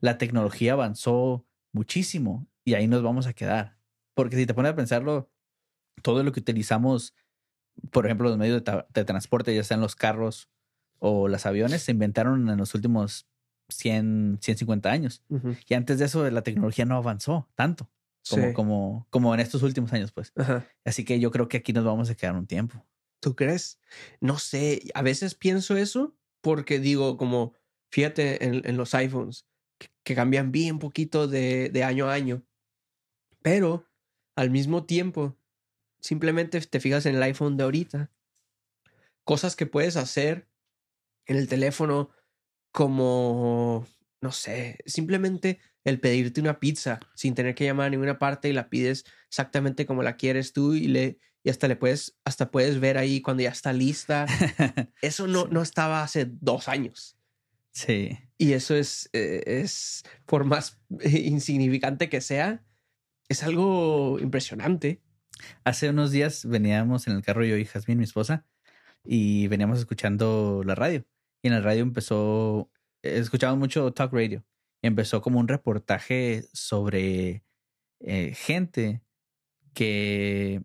[0.00, 3.78] la tecnología avanzó muchísimo y ahí nos vamos a quedar.
[4.14, 5.30] Porque si te pones a pensarlo,
[6.02, 7.14] todo lo que utilizamos,
[7.90, 10.48] por ejemplo, los medios de, transporte, ya sean los carros
[10.98, 13.26] o los aviones, se inventaron en los últimos
[13.68, 15.22] 100, 150 años.
[15.68, 17.90] Y antes de eso, la tecnología no avanzó tanto
[18.28, 18.52] como, Sí.
[18.52, 20.32] como, como en estos últimos años, pues.
[20.36, 20.66] Ajá.
[20.84, 22.86] Así que yo creo que aquí nos vamos a quedar un tiempo.
[23.20, 23.78] ¿Tú crees?
[24.20, 27.54] No sé, a veces pienso eso porque digo, como,
[27.90, 29.46] fíjate en, en los iPhones,
[30.04, 32.42] que, cambian bien poquito de, de año a año,
[33.42, 33.86] pero
[34.36, 35.36] al mismo tiempo,
[36.00, 38.10] simplemente te fijas en el iPhone de ahorita,
[39.24, 40.48] cosas que puedes hacer
[41.26, 42.10] en el teléfono
[42.72, 43.86] como,
[44.20, 48.52] no sé, simplemente el pedirte una pizza sin tener que llamar a ninguna parte y
[48.52, 52.80] la pides exactamente como la quieres tú y le y hasta le puedes hasta puedes
[52.80, 54.26] ver ahí cuando ya está lista.
[55.02, 57.16] Eso no, no estaba hace dos años.
[57.72, 58.18] Sí.
[58.38, 62.64] Y eso es, eh, es por más insignificante que sea,
[63.28, 65.02] es algo impresionante.
[65.64, 68.46] Hace unos días veníamos en el carro yo y Jazmín, mi esposa,
[69.04, 71.04] y veníamos escuchando la radio.
[71.42, 72.70] Y en la radio empezó,
[73.02, 74.44] escuchamos mucho talk radio.
[74.82, 77.44] Y empezó como un reportaje sobre
[78.00, 79.02] eh, gente
[79.74, 80.62] que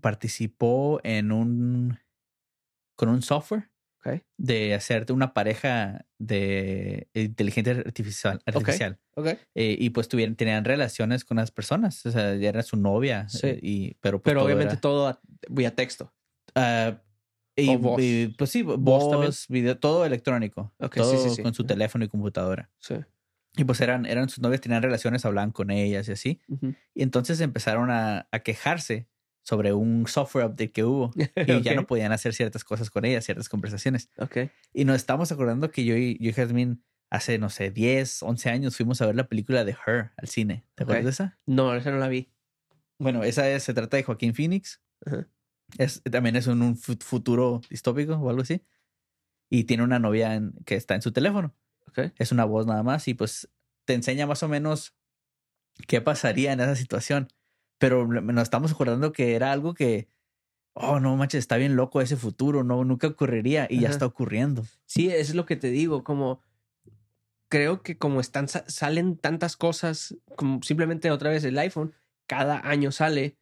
[0.00, 1.98] participó en un,
[2.96, 3.69] con un software
[4.02, 4.22] Ok.
[4.38, 8.40] de hacerte una pareja de inteligencia artificial.
[8.46, 8.98] artificial.
[9.14, 9.26] Ok.
[9.54, 12.04] Eh, y pues tuvieron, tenían relaciones con las personas.
[12.06, 13.28] O sea, ya era su novia.
[13.28, 13.46] Sí.
[13.46, 16.12] eh, y, pero pues, Pero todo obviamente era- todo a- vía texto.
[16.54, 17.02] Ah,
[17.56, 18.00] y, O voz.
[18.02, 20.72] y, pues sí, voz, Voz video, todo electrónico.
[20.94, 21.42] Todo sí, sí, sí.
[21.42, 22.70] con su teléfono y computadora.
[22.78, 22.94] Sí.
[23.56, 26.40] Y pues eran, eran sus novias, tenían relaciones, hablaban con ellas y así.
[26.94, 29.08] Y entonces empezaron a, a quejarse
[29.42, 31.10] sobre un software update que hubo.
[31.46, 34.10] Y ya no podían hacer ciertas cosas con ellas, ciertas conversaciones.
[34.18, 34.36] Ok.
[34.72, 36.78] Y nos estamos acordando que yo y, yo y Jasmine
[37.10, 40.64] hace, no sé, 10, 11 años fuimos a ver la película de Her al cine.
[40.76, 41.38] ¿Te acuerdas de esa?
[41.46, 42.32] No, esa no la vi.
[42.98, 44.80] Bueno, esa es- se trata de Joaquín Phoenix.
[45.78, 48.62] Es, también es un, un fu- futuro distópico o algo así.
[49.48, 51.56] Y tiene una novia en- que está en su teléfono.
[52.18, 53.50] Es una voz nada más y pues
[53.84, 54.94] te enseña más o menos
[55.88, 57.28] qué pasaría en esa situación.
[57.80, 60.08] Pero nos estamos acordando que era algo que,
[60.74, 64.64] oh, no manches, está bien loco ese futuro, no, nunca ocurriría y ya está ocurriendo.
[64.86, 66.42] Sí, es lo que te digo, como
[67.48, 71.94] creo que como están sa- salen tantas cosas, como simplemente otra vez el iPhone,
[72.28, 73.36] cada año sale,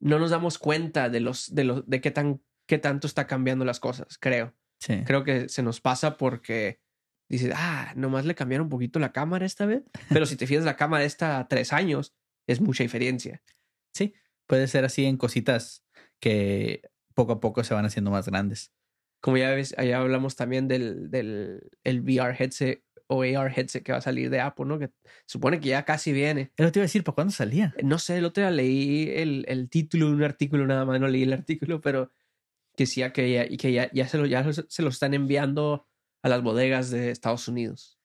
[0.00, 3.64] no nos damos cuenta de los de los de qué tan qué tanto está cambiando
[3.64, 4.54] las cosas, creo.
[4.80, 5.02] Sí.
[5.04, 6.80] Creo que se nos pasa porque
[7.28, 10.64] dices, "Ah, nomás le cambiaron un poquito la cámara esta vez", pero si te fijas
[10.64, 12.14] la cámara esta a tres años
[12.48, 13.42] es mucha diferencia.
[13.92, 14.14] Sí,
[14.46, 15.84] puede ser así en cositas
[16.20, 16.82] que
[17.14, 18.72] poco a poco se van haciendo más grandes.
[19.20, 23.92] Como ya ves, allá hablamos también del, del el VR headset o AR headset que
[23.92, 24.78] va a salir de Apple, ¿no?
[24.78, 24.90] Que
[25.26, 26.52] supone que ya casi viene.
[26.56, 27.74] Eso te iba a decir, ¿para cuándo salía?
[27.82, 31.08] No sé, el otro día leí el, el título de un artículo, nada más no
[31.08, 32.10] leí el artículo, pero
[32.74, 35.86] que decía que ya, y que ya, ya, se, lo, ya se lo están enviando
[36.22, 37.98] a las bodegas de Estados Unidos.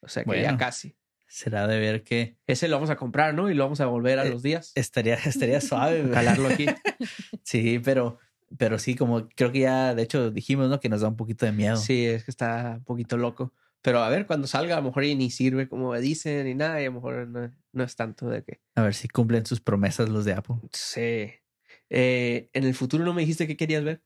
[0.00, 0.96] O sea que ya casi.
[1.34, 3.50] Será de ver que Ese lo vamos a comprar, ¿no?
[3.50, 4.70] Y lo vamos a volver a Eh, los días.
[4.76, 6.08] estaría, estaría suave.
[6.12, 6.66] Calarlo aquí.
[7.42, 8.18] Sí, pero,
[8.56, 10.78] pero sí, como creo que ya, de hecho, dijimos, ¿no?
[10.78, 11.76] Que nos da un poquito de miedo.
[11.76, 13.52] Sí, es que está un poquito loco.
[13.82, 16.80] Pero a ver, cuando salga, a lo mejor y ni sirve como dicen ni nada,
[16.80, 18.60] y a lo mejor no, no es tanto de que.
[18.76, 20.56] A ver si cumplen sus promesas los de Apple.
[20.72, 21.32] Sí.
[21.90, 24.02] Eh, en el futuro no me dijiste qué querías ver.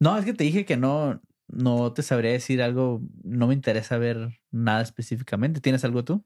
[0.00, 3.00] No, es que te dije que no, no te sabría decir algo.
[3.22, 5.60] No me interesa ver nada específicamente.
[5.60, 6.24] ¿Tienes algo tú?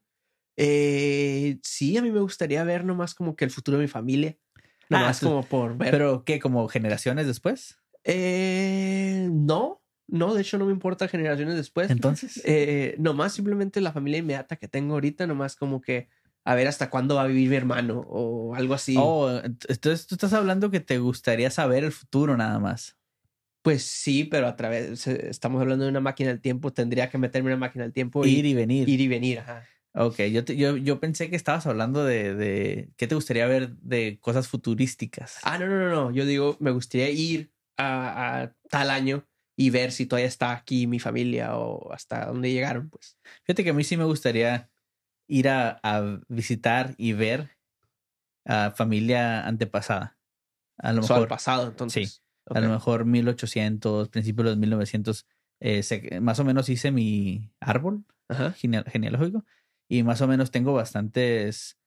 [0.56, 4.36] Eh, sí, a mí me gustaría ver nomás como que el futuro de mi familia.
[4.88, 5.90] Nomás tú- como por ver.
[5.90, 6.38] ¿Pero qué?
[6.38, 7.78] ¿Como generaciones después?
[8.04, 11.90] Eh, no, no, de hecho no me importa generaciones después.
[11.90, 12.40] Entonces.
[12.44, 16.08] Eh, nomás simplemente la familia inmediata que tengo ahorita, nomás como que
[16.44, 18.94] a ver hasta cuándo va a vivir mi hermano o algo así.
[18.96, 22.96] Oh, ent- entonces tú estás hablando que te gustaría saber el futuro nada más.
[23.62, 27.50] Pues sí, pero a través, estamos hablando de una máquina del tiempo, tendría que meterme
[27.50, 28.88] en una máquina del tiempo y Ir y venir.
[28.88, 29.40] ir y venir.
[29.40, 29.64] Ajá.
[29.98, 33.76] Ok, yo, te- yo, yo pensé que estabas hablando de, de qué te gustaría ver
[33.78, 35.38] de cosas futurísticas.
[35.42, 36.10] Ah, no, no, no, no.
[36.10, 40.86] Yo digo, me gustaría ir a, a tal año y ver si todavía está aquí
[40.86, 43.16] mi familia o hasta dónde llegaron, pues.
[43.44, 44.70] Fíjate que a mí sí me gustaría
[45.28, 47.56] ir a, a visitar y ver
[48.44, 50.18] a familia antepasada.
[50.76, 52.22] A lo al mejor, pasado, entonces.
[52.50, 55.26] a lo mejor 1800, principios de los 1900.
[55.60, 55.82] eh,
[56.20, 58.52] más o menos hice mi árbol Ajá.
[58.52, 59.46] genealógico
[59.88, 61.78] y más o menos tengo bastantes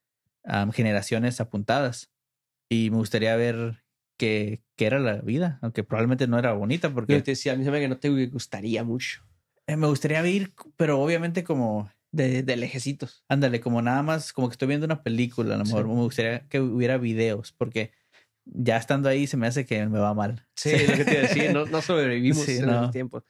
[0.46, 2.12] am, generaciones apuntadas
[2.70, 3.84] y me gustaría ver
[4.18, 7.56] qué, qué era la vida, aunque probablemente no era bonita Yo porque te decía, a
[7.56, 9.24] mí se me que no te gustaría mucho.
[9.68, 13.24] eh, me gustaría ir, pero obviamente como, De, de lejecitos.
[13.30, 15.92] ándale, como nada más, como que estoy viendo una película, a lo mejor Sí.
[15.94, 17.92] me gustaría que hubiera videos porque
[18.46, 20.48] ya estando ahí se me hace que me va mal.
[20.56, 22.72] Sí, lo que te iba a decir, no, no sobrevivimos Sí, en no.
[22.74, 23.24] esos tiempos.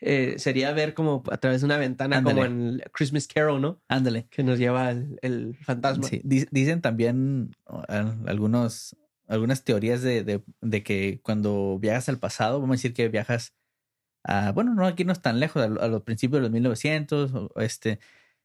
[0.00, 3.80] Eh, sería ver como a través de una ventana, como en Christmas Carol, ¿no?
[3.88, 4.26] Ándale.
[4.30, 6.04] Que nos lleva el, el fantasma.
[6.06, 7.52] Sí, di- dicen también
[8.26, 13.08] algunos, algunas teorías de, de, de que cuando viajas al pasado, vamos a decir que
[13.08, 13.54] viajas
[14.24, 16.50] a, bueno, no aquí no es tan lejos, a, lo- a los principios de los
[16.50, 17.98] 1900, o- o este,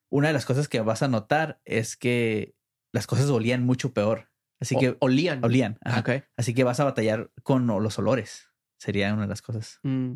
[0.10, 2.56] una de las cosas que vas a notar es que
[2.94, 4.30] las cosas olían mucho peor.
[4.60, 5.44] Así O- que olían.
[5.44, 5.80] olían.
[5.84, 6.00] ajá.
[6.02, 6.24] Ok.
[6.38, 8.50] Así que vas a batallar con los olores.
[8.78, 9.80] Sería una de las cosas.
[9.84, 10.14] Mm.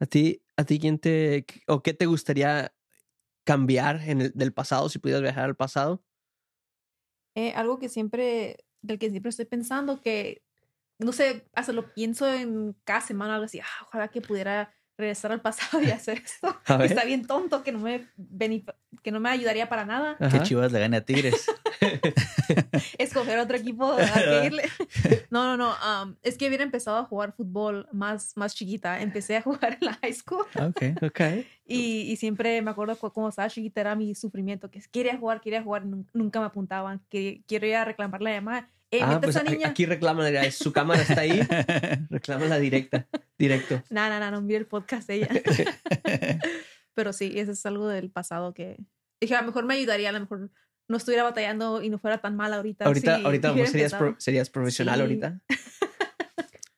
[0.00, 2.72] ¿A ti, a ti quién te, o qué te gustaría
[3.44, 6.04] cambiar en el, del pasado si pudieras viajar al pasado?
[7.34, 10.42] Eh, algo que siempre, del que siempre estoy pensando, que
[10.98, 15.30] no sé, hasta lo pienso en cada semana, algo así, ah, ojalá que pudiera regresar
[15.32, 16.54] al pasado y hacer esto.
[16.82, 18.06] Está bien tonto que no me
[19.02, 20.16] que no me ayudaría para nada.
[20.18, 20.42] Que Ajá.
[20.42, 21.46] Chivas le gane a Tigres.
[22.98, 24.64] Escoger otro equipo a que irle.
[25.30, 25.72] No, no, no.
[25.82, 29.00] am, es que hubiera empezado a jugar fútbol más, más chiquita.
[29.00, 30.82] Empecé a jugar en la high school ok.
[31.02, 31.20] Ok.
[31.64, 35.40] y, y siempre me acuerdo cu- cuando estaba chiquita era mi sufrimiento, que quería jugar,
[35.40, 38.68] quería jugar, nun- nunca me apuntaban, que quiero ir a reclamar la llamada.
[38.90, 39.68] Eh, Ah, pues esa a- niña.
[39.68, 41.40] aquí reclama, su cámara está ahí,
[42.10, 43.06] reclámala directa,
[43.38, 43.82] directo.
[43.90, 45.28] No, no, no, no mire el podcast de ella.
[46.94, 48.76] Pero sí, eso es algo del pasado que
[49.20, 50.50] dije, a lo mejor me ayudaría, a lo mejor
[50.88, 52.86] no estuviera batallando y no fuera tan mal ahorita.
[52.86, 54.10] Ahorita, si ahorita a lo mejor hubiera serías, empezado.
[54.12, 55.00] pro- serías profesional Sí.
[55.02, 55.40] ahorita.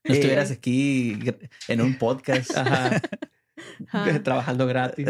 [0.03, 2.57] No estuvieras Eh, aquí gr- en un podcast.
[2.57, 3.01] Ajá.
[3.93, 4.23] Ajá.
[4.25, 5.07] Trabajando gratis.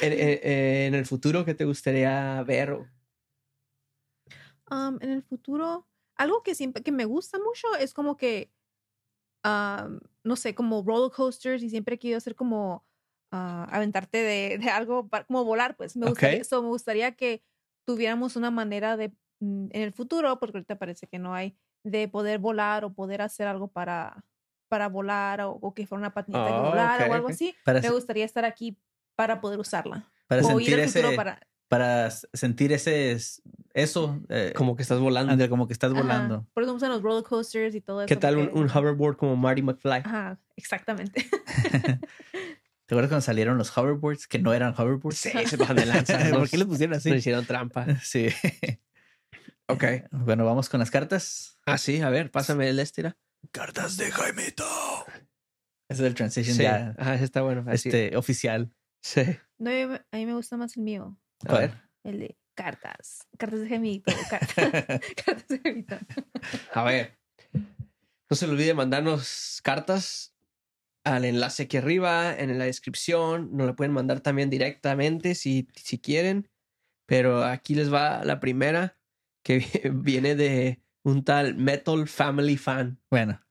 [0.00, 2.78] En, en- en el futuro, ¿qué te gustaría ver?
[4.70, 8.52] Um, en el futuro, algo que siempre que me gusta mucho es como que,
[9.44, 12.86] um, no sé, como roller coasters y siempre he querido hacer como
[13.32, 16.44] ah, aventarte de, de algo, pa- como volar, pues me gustaría, Ok.
[16.44, 17.44] so, me gustaría que
[17.86, 22.08] tuviéramos una manera de, mm, en el futuro, porque ahorita parece que no hay, de
[22.08, 24.24] poder volar o poder hacer algo para,
[24.68, 27.54] para volar o, o que fuera una patineta que Oh, volara ok, o algo así.
[27.64, 28.78] Para, Me gustaría estar aquí
[29.16, 30.10] para poder usarla.
[30.28, 31.40] para o ir sentir al futuro ese, para...
[31.68, 33.16] para sentir ese
[33.74, 35.32] eso eh, Como que estás volando.
[35.32, 36.00] ándale, como que estás Ajá.
[36.00, 36.46] volando.
[36.54, 38.06] Por eso me gustan los roller coasters y todo eso.
[38.08, 40.02] ¿Qué tal un, porque- un hoverboard como Marty McFly?
[40.04, 41.26] Ajá, exactamente.
[42.86, 45.18] ¿Te acuerdas cuando salieron los hoverboards que no eran hoverboards?
[45.18, 46.18] Sí, se bajan de lanza.
[46.30, 47.10] ¿Por qué le pusieron así?
[47.10, 47.86] nos hicieron trampa.
[48.02, 48.28] Sí.
[49.68, 49.84] Ok.
[50.12, 51.58] Bueno, vamos con las cartas.
[51.66, 53.16] Ah, sí, a ver, pásame el estira.
[53.50, 54.64] Cartas de Jaimito.
[55.88, 57.64] Ese es el transition Sí, ya ajá, ese está bueno.
[57.68, 57.88] Así.
[57.88, 58.72] este oficial.
[59.02, 59.22] Sí.
[59.58, 61.74] No, yo me- a mí me gusta más el mío, A ver.
[62.04, 63.26] el de cartas.
[63.38, 64.12] Cartas de gemito.
[64.30, 64.56] Cartas,
[65.24, 65.96] cartas de gemito.
[66.72, 67.18] A ver.
[68.28, 70.34] No se le olvide mandarnos cartas
[71.04, 73.56] al enlace aquí arriba, en la descripción.
[73.56, 76.48] Nos la pueden mandar también directamente si, si quieren.
[77.06, 78.98] Pero aquí les va la primera
[79.44, 83.00] que viene de un tal Metal Family Fan.
[83.08, 83.45] Bueno,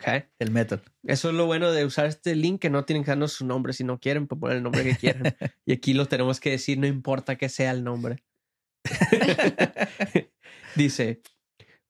[0.00, 0.24] ¿ok?
[0.38, 0.82] el metal.
[1.04, 3.72] Eso es lo bueno de usar este link, que no tienen que darnos su nombre.
[3.72, 5.22] Si no quieren, pues poner el nombre que quieran.
[5.66, 8.22] y aquí lo tenemos que decir, no importa que sea el nombre.
[10.76, 11.20] Dice,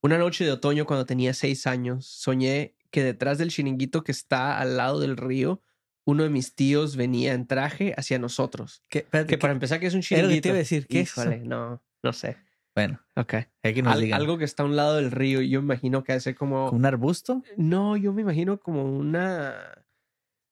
[0.03, 4.59] una noche de otoño cuando tenía seis años, soñé que detrás del chiringuito que está
[4.59, 5.63] al lado del río,
[6.07, 8.83] uno de mis tíos venía en traje hacia nosotros.
[8.89, 10.49] ¿Qué, espérate, Que ¿qué- para empezar, que es un que te chiringuito.
[10.49, 10.87] iba a decir.
[10.87, 11.31] ¿Qué es eso?
[11.45, 12.37] No, no sé.
[12.79, 13.35] Bueno, Ok.
[13.65, 14.21] hay que nos Al- digan.
[14.21, 16.71] algo que está a un lado del río, yo me imagino que hace como...
[16.71, 17.43] ¿Un arbusto?
[17.57, 19.85] No, yo me imagino como una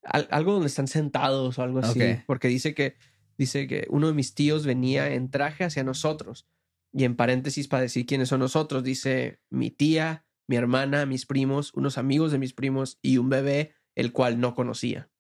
[0.03, 2.97] al- algo donde están sentados o algo así, porque dice que
[3.39, 6.49] dice que uno de mis tíos venía en traje hacia nosotros
[6.93, 11.73] Y en paréntesis, para decir quiénes son nosotros, dice mi tía, mi hermana, mis primos,
[11.75, 15.11] unos amigos de mis primos y un bebé, el cual no conocía.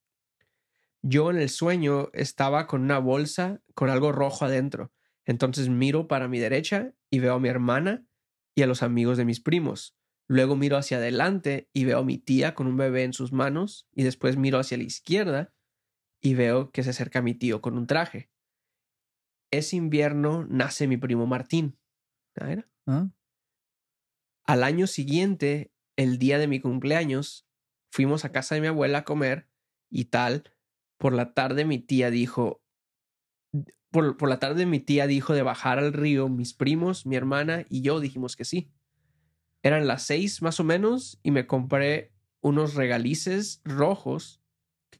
[1.02, 4.92] Yo en el sueño estaba con una bolsa con algo rojo adentro.
[5.26, 8.06] Entonces miro para mi derecha y veo a mi hermana
[8.54, 9.96] y a los amigos de mis primos.
[10.28, 13.88] Luego miro hacia adelante y veo a mi tía con un bebé en sus manos
[13.92, 15.52] y después miro hacia la izquierda
[16.20, 18.30] y veo que se acerca mi tío con un traje.
[19.52, 21.78] Ese invierno nace mi primo Martín.
[22.40, 22.68] ¿Ah, era?
[22.86, 23.08] ¿Ah?
[24.44, 27.46] Al año siguiente, el día de mi cumpleaños,
[27.90, 29.48] fuimos a casa de mi abuela a comer
[29.90, 30.52] y tal.
[30.98, 32.62] Por la tarde mi tía dijo,
[33.96, 37.64] por, por la tarde mi tía dijo de bajar al río, mis primos, mi hermana
[37.70, 38.70] y yo dijimos que sí.
[39.62, 44.42] Eran las seis más o menos y me compré unos regalices rojos.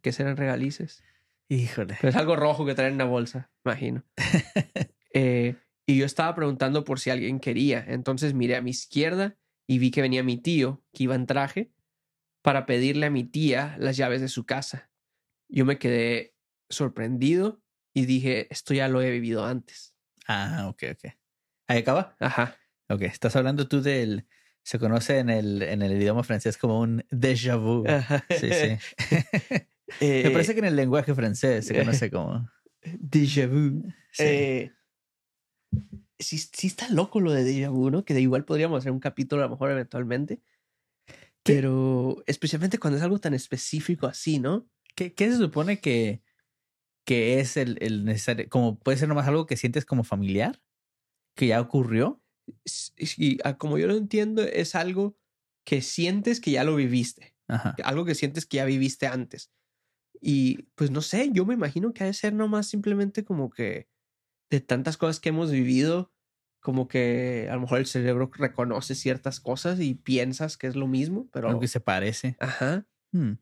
[0.01, 1.05] ¿Qué serán regalices?
[1.51, 1.99] Híjole.
[2.01, 4.03] Es algo rojo que traen en una bolsa, imagino.
[5.18, 7.82] Eh, y yo estaba preguntando por si alguien quería.
[7.88, 11.70] Entonces miré a mi izquierda y vi que venía mi tío, que iba en traje,
[12.42, 14.90] para pedirle a mi tía las llaves de su casa.
[15.49, 16.34] Yo me quedé
[16.68, 17.62] sorprendido
[17.97, 19.94] y dije, esto ya lo he vivido antes.
[20.28, 21.14] Ah, ok, ok.
[21.66, 22.14] Ahí acaba.
[22.20, 22.55] Ajá.
[22.90, 24.26] Ok, estás hablando tú del.
[24.62, 27.88] Se conoce en el, en el idioma francés como un déjà vu.
[27.88, 28.22] Ajá.
[28.28, 28.76] Sí, sí.
[30.01, 32.51] Eh, Me parece que en el lenguaje francés se conoce como.
[32.82, 33.84] Déjà vu.
[34.11, 34.24] Sí.
[34.24, 34.72] Eh,
[36.18, 38.05] sí, sí está loco lo de déjà vu, ¿no?
[38.05, 40.42] Que de igual podríamos hacer un capítulo a lo mejor eventualmente.
[41.44, 44.68] Pero especialmente cuando es algo tan específico así, ¿no?
[44.97, 46.26] ¿Qué, qué se supone que,
[47.07, 48.49] que es el, el necesario?
[48.51, 50.61] Como puede ser nomás algo que sientes como familiar,
[51.37, 52.23] que ya ocurrió.
[52.65, 55.17] S- Y ah, como yo lo entiendo, es algo
[55.65, 57.35] que sientes que ya lo viviste.
[57.49, 57.75] Ajá.
[57.85, 59.51] Algo que sientes que ya viviste antes.
[60.21, 63.89] Y pues no sé, yo me imagino que ha de ser nomás simplemente como que
[64.51, 66.13] de tantas cosas que hemos vivido,
[66.61, 70.87] como que a lo mejor el cerebro reconoce ciertas cosas y piensas que es lo
[70.87, 71.49] mismo, pero...
[71.49, 72.37] Algo que se parece.
[72.41, 72.87] Ajá.
[73.13, 73.35] Hmm.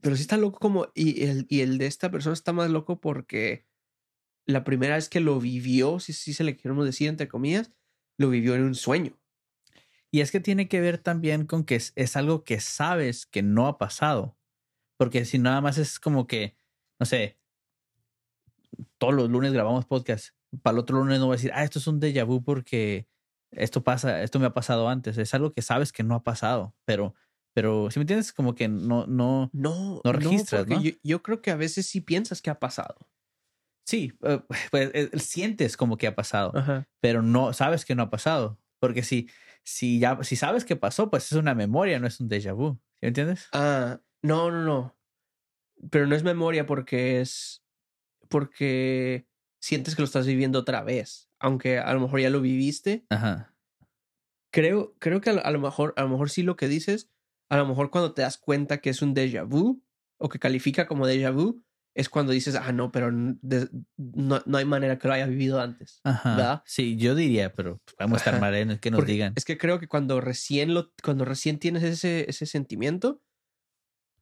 [0.00, 0.88] Pero sí está loco como...
[0.94, 3.66] Y el, y el de esta persona está más loco porque
[4.46, 7.72] la primera vez que lo vivió, si, si se le queremos decir entre comillas,
[8.16, 9.18] lo vivió en un sueño.
[10.10, 13.42] Y es que tiene que ver también con que es, es algo que sabes que
[13.42, 14.36] no ha pasado.
[14.96, 16.56] Porque si nada más es como que,
[16.98, 17.38] no sé,
[18.98, 20.30] todos los lunes grabamos podcast.
[20.62, 23.06] Para el otro lunes no voy a decir, ah, esto es un déjà vu porque
[23.50, 25.18] esto pasa, esto me ha pasado antes.
[25.18, 26.74] Es algo que sabes que no ha pasado.
[26.84, 27.14] Pero,
[27.54, 29.50] pero si me entiendes, como que no, no.
[29.52, 30.82] No, No registras, ¿no?
[30.82, 33.08] Yo, yo creo que a veces sí piensas que ha pasado.
[33.86, 34.40] Sí, eh,
[34.70, 36.52] pues eh, sientes como que ha pasado.
[36.54, 36.86] Ajá.
[37.00, 38.58] pero no sabes que no ha pasado.
[38.80, 39.28] Porque si,
[39.64, 42.74] si ya, si sabes que pasó, pues es una memoria, no es un déjà vu.
[42.74, 43.48] ¿Sí me entiendes?
[43.52, 44.96] Ah, no, no, no.
[45.90, 47.64] Pero no es memoria porque es.
[48.28, 49.26] Porque
[49.60, 51.30] sientes que lo estás viviendo otra vez.
[51.40, 53.06] Aunque a lo mejor ya lo viviste.
[53.10, 53.54] Ajá.
[54.52, 57.10] Creo, creo que a lo, a lo mejor, a lo mejor sí lo que dices,
[57.48, 59.82] a lo mejor cuando te das cuenta que es un déjà vu
[60.18, 61.62] o que califica como déjà vu,
[61.94, 65.60] es cuando dices, ah, no, pero de- no, no hay manera que lo haya vivido
[65.60, 66.00] antes.
[66.04, 66.36] Ajá.
[66.36, 66.62] ¿Verdad?
[66.64, 68.40] Sí, yo diría, pero podemos estar Ajá.
[68.40, 69.32] mal en el que nos Porque digan.
[69.36, 73.20] Es que creo que cuando recién lo, cuando recién tienes ese, ese sentimiento,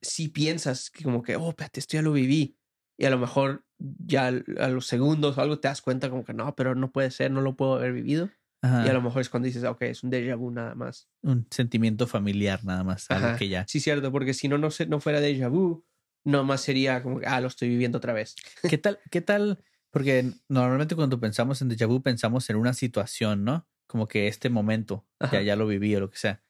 [0.00, 2.56] sí piensas que como que, oh, espérate, esto ya lo viví.
[2.98, 6.32] Y a lo mejor ya a los segundos o algo te das cuenta como que
[6.32, 8.30] no, pero no puede ser, no lo puedo haber vivido.
[8.62, 8.84] Ajá.
[8.86, 11.08] Y a lo mejor es cuando dices, ok, es un déjà vu nada más.
[11.22, 13.10] Un sentimiento familiar nada más.
[13.10, 13.36] Algo Ajá.
[13.38, 13.64] que ya.
[13.68, 15.84] Sí, cierto, porque si no, no, se- no fuera déjà vu,
[16.24, 18.34] nomás sería como ah, lo estoy viviendo otra vez.
[18.68, 18.98] ¿Qué tal?
[19.10, 19.62] ¿Qué tal?
[19.90, 23.66] Porque normalmente cuando pensamos en déjà vu pensamos en una situación, ¿no?
[23.86, 25.36] Como que este momento, Ajá.
[25.36, 26.42] ya, ya lo viví o lo que sea.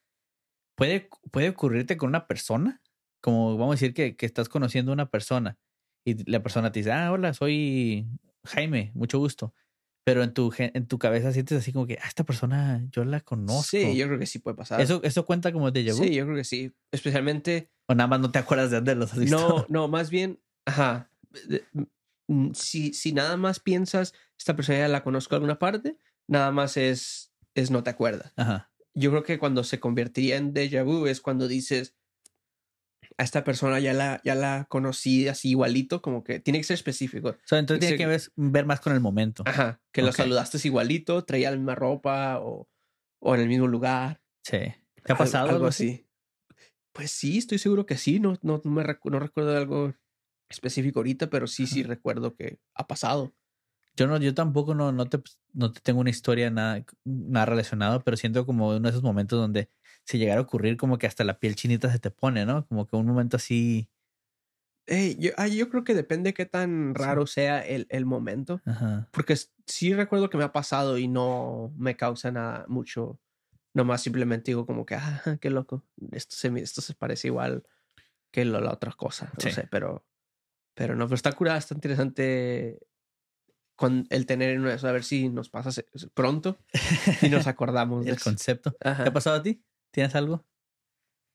[0.76, 2.82] ¿Puede, ¿Puede ocurrirte con una persona?
[3.22, 5.58] Como vamos a decir que, que estás conociendo a una persona
[6.04, 8.06] y la persona te dice, ah, hola, soy
[8.44, 9.54] Jaime, mucho gusto.
[10.06, 13.20] Pero en tu, en tu cabeza sientes así como que, ah, esta persona yo la
[13.22, 13.64] conozco.
[13.64, 14.80] Sí, yo creo que sí puede pasar.
[14.80, 16.04] ¿Eso, ¿Eso cuenta como déjà vu?
[16.04, 16.72] Sí, yo creo que sí.
[16.92, 19.36] Especialmente ¿O nada más no te acuerdas de dónde los has visto?
[19.36, 21.10] No, no, más bien, ajá.
[21.48, 21.64] de-
[22.28, 25.98] mm, Si, si nada más piensas, esta persona ya la conozco de alguna parte,
[26.28, 28.32] nada más es, es no te acuerdas.
[28.36, 28.70] Ajá.
[28.94, 31.94] Yo creo que cuando se convertiría en déjà vu es cuando dices,
[33.18, 36.74] a esta persona ya la, ya la conocí así igualito, como que tiene que ser
[36.74, 37.30] específico.
[37.30, 39.42] O sea, entonces tiene que ver, ver más con el momento.
[39.46, 42.68] Ajá, que lo saludaste igualito, traía la misma ropa o,
[43.20, 44.20] o en el mismo lugar.
[44.44, 44.58] Sí.
[45.04, 46.06] ¿Te ha pasado algo así?
[46.92, 48.20] Pues sí, estoy seguro que sí.
[48.20, 49.94] No, no, no me recu- no recuerdo de algo
[50.50, 53.34] específico ahorita, pero sí, sí recuerdo que ha pasado.
[53.96, 55.20] Yo no, yo tampoco no, no te,
[55.54, 59.38] no te tengo una historia nada, nada relacionado, pero siento como uno de esos momentos
[59.40, 59.70] donde
[60.04, 62.66] si llegara a ocurrir como que hasta la piel chinita se te pone, ¿no?
[62.66, 63.88] Como que un momento así
[64.86, 68.60] Eh, yo, ah, yo creo que depende qué tan raro sea el, el momento.
[68.64, 69.08] Ajá.
[69.10, 69.34] Porque
[69.66, 73.18] sí recuerdo que me ha pasado y no me causa nada mucho.
[73.74, 75.84] Nomás simplemente digo como que, ah, qué loco.
[76.12, 77.64] Esto se, esto se parece igual
[78.30, 79.32] que lo- la otra cosa.
[79.36, 79.50] No Sí.
[79.50, 80.06] sé, pero,
[80.74, 82.78] pero no, pero está curada, está interesante
[83.76, 85.70] con el tener de eso, a ver si nos pasa
[86.14, 86.56] pronto
[87.22, 88.24] y nos acordamos de El eso.
[88.24, 88.74] concepto.
[88.82, 89.04] Ajá.
[89.04, 89.62] ¿Te ha pasado a ti?
[89.92, 90.44] ¿Tienes algo?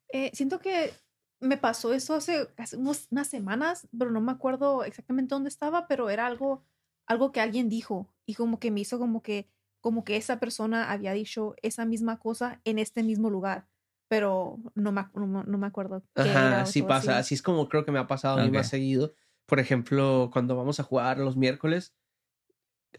[0.10, 0.92] Eh, siento que
[1.40, 5.88] me pasó eso hace, hace unos- unas semanas, pero no me acuerdo exactamente dónde estaba,
[5.88, 6.64] pero era algo,
[7.08, 9.48] algo que alguien dijo y como que me hizo como que,
[9.80, 13.68] como que esa persona había dicho esa misma cosa en este mismo lugar,
[14.08, 16.04] pero no me, no, me- no me acuerdo.
[16.16, 17.18] qué Ajá, sí pasa.
[17.18, 19.14] Así es como creo que me ha pasado a mí más seguido.
[19.48, 21.94] Por ejemplo, cuando vamos a jugar los miércoles,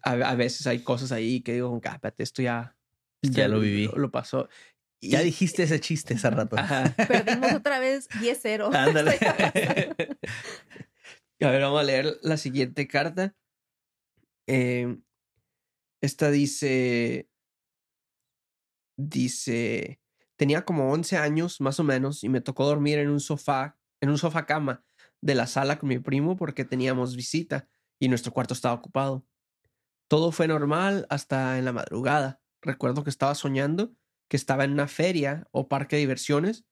[0.02, 2.76] a, a veces hay cosas ahí que digo, que, "Ah, espérate, esto ya,
[3.22, 3.88] esto Ya lo viví.
[3.94, 4.48] Lo, pasó.
[5.00, 6.56] Ya dijiste ese chiste hace rato.
[6.58, 6.94] Ajá.
[7.08, 8.74] Perdimos otra vez 10-0.
[8.74, 9.18] Ándale.
[11.40, 13.34] a ver, vamos a leer la siguiente carta.
[14.46, 14.98] Eh,
[16.00, 17.28] esta dice.
[18.96, 20.00] Dice.
[20.36, 24.10] Tenía como 11 años, más o menos, y me tocó dormir en un sofá, en
[24.10, 24.84] un sofá cama
[25.20, 27.68] de la sala con mi primo porque teníamos visita
[28.00, 29.24] y nuestro cuarto estaba ocupado.
[30.12, 32.42] Todo fue normal hasta en la madrugada.
[32.60, 33.94] Recuerdo que estaba soñando
[34.28, 36.66] que estaba en una feria o parque de diversiones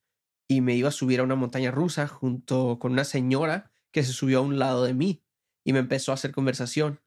[0.47, 4.13] y me iba a subir a una montaña rusa junto con una señora que se
[4.13, 5.23] subió a un lado de mí
[5.63, 7.01] y me empezó a hacer conversación.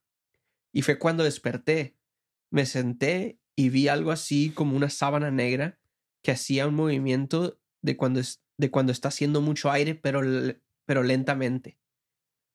[0.72, 1.97] Y fue cuando desperté.
[2.51, 5.78] Me senté y vi algo así como una sábana negra
[6.20, 10.20] que hacía un movimiento de cuando, es, de cuando está haciendo mucho aire, pero,
[10.85, 11.78] pero lentamente.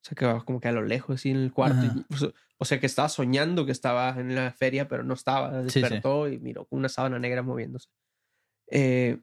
[0.04, 1.86] O sea, que como que a lo lejos, así en el cuarto.
[1.86, 5.64] Y- o o sea, que estaba soñando que estaba en la feria, pero no estaba.
[5.64, 5.82] Sí, sí.
[5.82, 7.89] Despertó y miró con una sábana negra moviéndose.
[8.70, 9.22] Eh,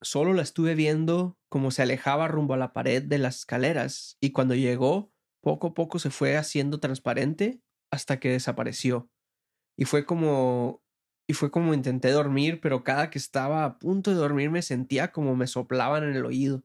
[0.00, 4.32] solo la estuve viendo como se alejaba rumbo a la pared de las escaleras y
[4.32, 9.10] cuando llegó, poco a poco se fue haciendo transparente hasta que desapareció.
[9.76, 10.82] Y fue como
[11.26, 15.12] y fue como intenté dormir, pero cada que estaba a punto de dormir me sentía
[15.12, 16.64] como me soplaban en el oído.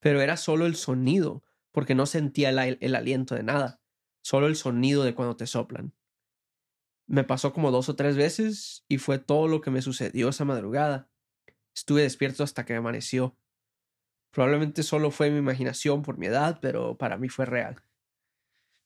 [0.00, 3.81] Pero era solo el sonido, porque no sentía el aliento de nada,
[4.22, 5.92] solo el sonido de cuando te soplan.
[7.06, 10.44] Me pasó como dos o tres veces y fue todo lo que me sucedió esa
[10.44, 11.10] madrugada.
[11.74, 13.36] Estuve despierto hasta que amaneció.
[14.30, 17.82] Probablemente solo fue mi imaginación por mi edad, pero para mí fue real.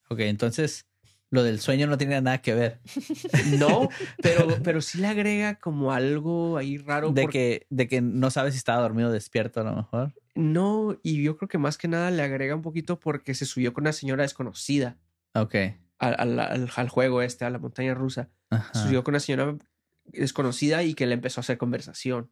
[0.09, 0.87] Ok, entonces
[1.31, 2.81] lo del sueño no tiene nada que ver.
[3.59, 3.89] No,
[4.23, 7.13] pero, pero sí le agrega como algo ahí raro.
[7.13, 10.15] De porque- que, de que no sabes si estaba dormido o despierto a lo mejor.
[10.35, 13.73] No, y yo creo que más que nada le agrega un poquito porque se subió
[13.73, 14.99] con una señora desconocida
[15.43, 15.55] Ok.
[15.99, 18.31] al, al- al- al juego este, a la montaña rusa.
[18.51, 18.73] Ajá.
[18.83, 19.57] Subió con una señora
[20.05, 22.31] desconocida y que le empezó a hacer conversación.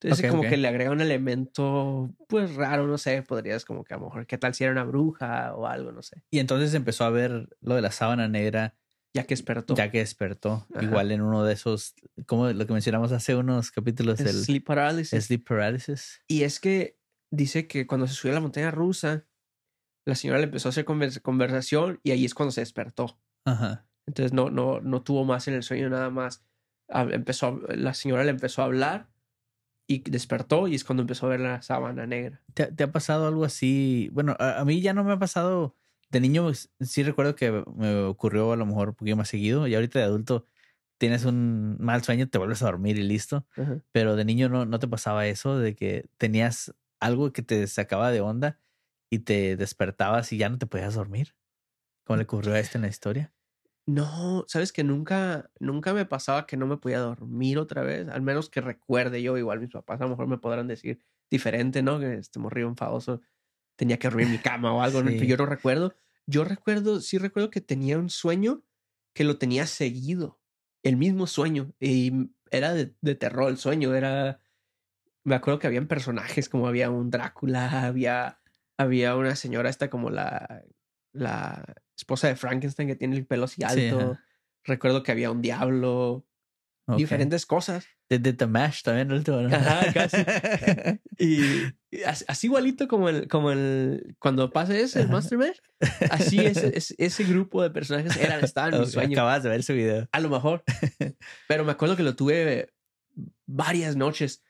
[0.00, 3.94] Entonces Ok, como que le agrega un elemento pues raro, no sé, podrías como que
[3.94, 6.24] a lo mejor qué tal si era una bruja o algo, no sé.
[6.30, 8.74] Y entonces empezó a ver lo de la sábana negra
[9.14, 9.74] Ya que despertó.
[9.76, 10.66] ya que despertó.
[10.74, 10.82] Ajá.
[10.84, 11.94] Igual en uno de esos,
[12.26, 15.24] como lo que mencionamos hace unos capítulos El del sleep paralysis.
[15.24, 16.20] sleep paralysis.
[16.26, 16.98] Y es que
[17.30, 19.24] dice que cuando se subió a la montaña rusa,
[20.04, 23.18] la señora le empezó a hacer convers- conversación y ahí es cuando se despertó.
[23.44, 23.86] Ajá.
[24.06, 26.44] Entonces no, no, no tuvo más en el sueño nada más.
[26.88, 29.08] Empezó, la señora le empezó a hablar
[29.86, 32.42] y despertó y es cuando empezó a ver la sábana negra.
[32.54, 34.10] ¿Te, te ha pasado algo así?
[34.12, 35.76] Bueno, a, a mí ya no me ha pasado.
[36.10, 39.66] De niño pues, sí recuerdo que me ocurrió a lo mejor un poquito más seguido.
[39.66, 40.46] Y ahorita de adulto
[40.98, 43.46] tienes un mal sueño, te vuelves a dormir y listo.
[43.56, 43.78] Ajá.
[43.92, 48.10] Pero de niño no, no te pasaba eso, de que tenías algo que te sacaba
[48.10, 48.58] de onda
[49.12, 51.36] y te despertabas y ya no te podías dormir.
[52.06, 53.34] ¿Cómo le ocurrió a este en la historia?
[53.84, 58.22] No, sabes que nunca, nunca me pasaba que no me podía dormir otra vez, al
[58.22, 62.00] menos que recuerde yo, igual mis papás a lo mejor me podrán decir diferente, ¿no?
[62.00, 63.20] Que este morrillo enfadoso
[63.76, 65.10] tenía que dormir en mi cama o algo, ¿no?
[65.10, 65.16] Sí.
[65.18, 65.94] Pero yo no recuerdo.
[66.26, 68.64] Yo recuerdo, sí recuerdo que tenía un sueño
[69.14, 70.40] que lo tenía seguido,
[70.82, 74.40] el mismo sueño, y era de, de terror el sueño, era,
[75.22, 78.41] me acuerdo que habían personajes como había un Drácula, había,
[78.82, 80.62] había una señora esta como la,
[81.12, 81.64] la
[81.96, 84.00] esposa de Frankenstein que tiene el pelo así Sí, alto.
[84.00, 84.24] ajá.
[84.64, 86.24] Recuerdo que había un diablo,
[86.86, 86.96] Ok.
[86.98, 87.86] diferentes cosas.
[88.08, 89.54] De, de The Mash también, el último, ¿no?
[89.56, 90.16] Ajá, casi.
[91.18, 95.08] Y y así, así igualito como el, como el, cuando pasa ese, el.
[95.08, 95.58] Monster Mash,
[96.10, 99.12] así ese, ese, ese grupo de personajes eran, estaban en mi Ok, sueño.
[99.18, 100.08] Acabas de ver su video.
[100.12, 100.62] A lo mejor.
[101.48, 102.68] Pero me acuerdo que lo tuve
[103.46, 104.42] varias noches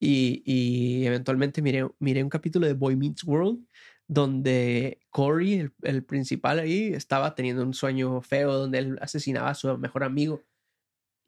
[0.00, 3.64] y, y eventualmente miré, miré un capítulo de Boy Meets World
[4.06, 9.54] donde Corey, el, el principal ahí, estaba teniendo un sueño feo donde él asesinaba a
[9.54, 10.42] su mejor amigo.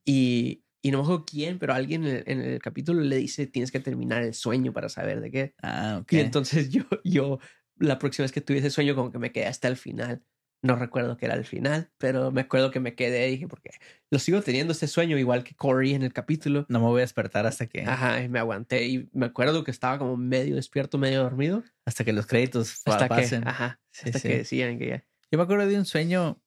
[0.05, 3.47] Y, y no me acuerdo quién, pero alguien en el, en el capítulo le dice,
[3.47, 5.55] tienes que terminar el sueño para saber de qué.
[5.63, 6.13] Ah, ok.
[6.13, 7.39] Y entonces yo, yo
[7.79, 10.23] la próxima vez que tuve ese sueño, como que me quedé hasta el final.
[10.67, 13.71] No recuerdo que era el final, pero me acuerdo que me quedé, dije, porque
[14.11, 16.67] lo sigo teniendo este sueño, igual que Corey en el capítulo.
[16.69, 19.71] No me voy a despertar hasta que, Ajá, y me aguanté y me acuerdo que
[19.71, 21.63] estaba como medio despierto, medio dormido.
[21.85, 23.47] hasta que los créditos Hasta que, pasen.
[23.47, 24.29] ajá, Sí, hasta sí.
[24.29, 25.05] que decían que ya.
[25.31, 26.41] Yo me acuerdo de un sueño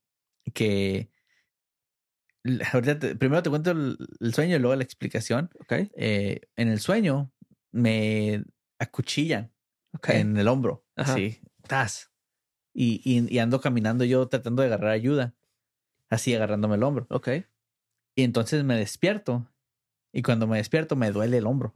[0.54, 1.10] que.
[2.74, 5.50] Ahorita te- primero te cuento el, el sueño y luego la explicación.
[5.60, 7.32] Ok, Eh, en el sueño
[7.72, 8.44] me
[8.80, 9.52] acuchillan
[9.94, 10.10] ok.
[10.10, 10.86] en el hombro.
[10.96, 11.14] Ajá.
[11.14, 12.12] Así, tas.
[12.74, 15.36] Y, y, y ando caminando yo tratando de agarrar ayuda.
[16.10, 17.08] Así agarrándome el hombro.
[17.10, 17.30] Ok.
[18.16, 19.48] Y entonces me despierto.
[20.14, 21.74] Y cuando me despierto me duele el hombro.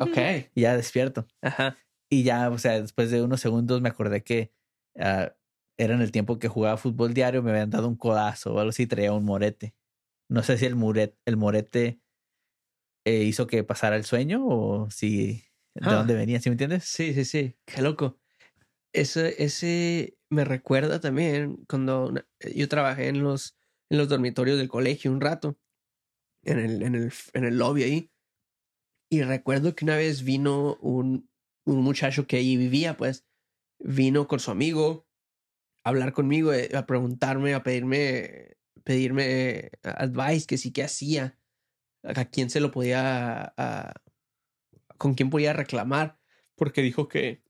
[0.00, 0.16] Ok.
[0.54, 1.26] Y ya despierto.
[1.42, 1.76] Ajá.
[2.10, 4.52] Y ya, o sea, después de unos segundos me acordé que
[4.98, 5.34] ah,
[5.76, 8.70] era en el tiempo que jugaba fútbol diario, me habían dado un codazo o algo
[8.70, 9.74] así, traía un morete.
[10.28, 12.00] No sé si el, muret, el morete
[13.04, 15.42] eh, hizo que pasara el sueño o si
[15.74, 15.94] de Ah.
[15.94, 16.84] dónde venía, ¿sí me entiendes?
[16.84, 17.56] Sí, sí, sí.
[17.66, 18.20] Qué loco.
[18.94, 23.56] Ese, ese me recuerda también cuando una- yo trabajé en los,
[23.90, 25.58] en los dormitorios del colegio un rato,
[26.44, 28.12] en el, en el, en el lobby ahí.
[29.10, 31.30] Y recuerdo que una vez vino un,
[31.66, 33.26] un muchacho que ahí vivía, pues,
[33.80, 35.08] vino con su amigo
[35.84, 41.38] a hablar conmigo, eh, a preguntarme, a pedirme, pedirme advice, que sí que hacía,
[42.04, 43.94] a quién se lo podía, a-
[44.98, 46.18] con quién podía reclamar,
[46.56, 47.43] porque dijo que,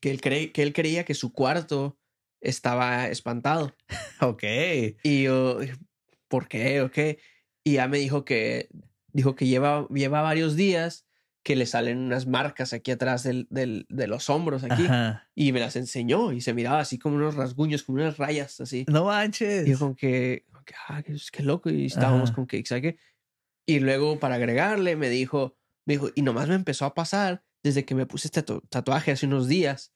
[0.00, 1.98] que, él cree, que él creía que su cuarto
[2.40, 3.74] estaba espantado.
[4.20, 4.42] Ok.
[5.04, 5.58] Y yo,
[6.28, 6.80] ¿por qué?
[6.82, 7.18] ¿O qué?
[7.64, 8.68] Y ya me dijo que,
[9.12, 11.06] dijo que lleva, lleva varios días
[11.44, 14.84] que le salen unas marcas aquí atrás del, del- de los hombros aquí.
[14.84, 15.28] Ajá.
[15.34, 18.84] Y me las enseñó y se miraba así como unos rasguños, como unas rayas así.
[18.88, 19.66] No manches.
[19.66, 21.70] Y yo como que, que, ah, qué, qué loco.
[21.70, 22.34] Y estábamos Ajá.
[22.36, 22.98] con que, ¿sabes qué?
[23.66, 27.84] Y luego para agregarle me dijo, me dijo, y nomás me empezó a pasar desde
[27.84, 29.92] que me puse este tatu- tatuaje hace unos días,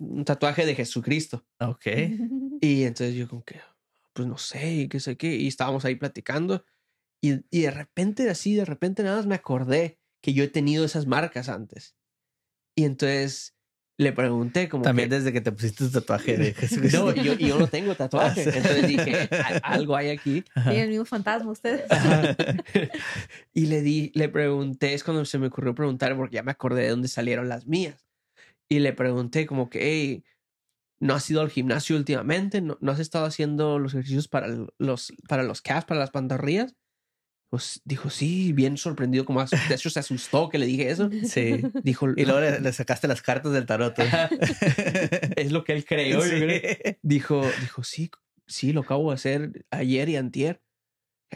[0.00, 1.44] un tatuaje de Jesucristo.
[1.60, 1.86] Ok.
[2.60, 3.60] Y entonces yo como que,
[4.14, 5.34] pues no sé, y qué sé qué.
[5.36, 6.64] Y estábamos ahí platicando.
[7.20, 10.84] Y, y de repente, así, de repente nada más me acordé que yo he tenido
[10.84, 11.96] esas marcas antes.
[12.74, 13.53] Y entonces
[13.96, 15.16] le pregunté como También que...
[15.16, 17.04] desde que te pusiste tu tatuaje de Jesucristo.
[17.04, 18.42] No, y yo, y yo no tengo tatuaje.
[18.46, 18.52] Ah.
[18.56, 20.44] Entonces dije, "Al- algo hay aquí.
[20.54, 20.70] Ajá.
[20.70, 21.82] Tienen el mismo fantasma ustedes.
[23.54, 26.82] y le di, le pregunté, es cuando se me ocurrió preguntar, porque ya me acordé
[26.82, 28.06] de dónde salieron las mías.
[28.68, 30.24] Y le pregunté como que, hey,
[30.98, 32.60] ¿no has ido al gimnasio últimamente?
[32.60, 36.74] ¿No, no has estado haciendo los ejercicios para los, para los calves, para las pantorrillas?
[37.54, 41.08] Pues dijo, sí, bien sorprendido, como de hecho se asustó que le dije eso.
[41.22, 41.62] Sí.
[41.84, 43.96] Dijo, Y luego le, le sacaste las cartas del tarot.
[44.00, 44.08] ¿eh?
[45.36, 46.20] Es lo que él creyó.
[46.20, 46.96] Sí.
[47.02, 48.10] Dijo, dijo, sí,
[48.44, 50.62] sí, lo acabo de hacer ayer y antier.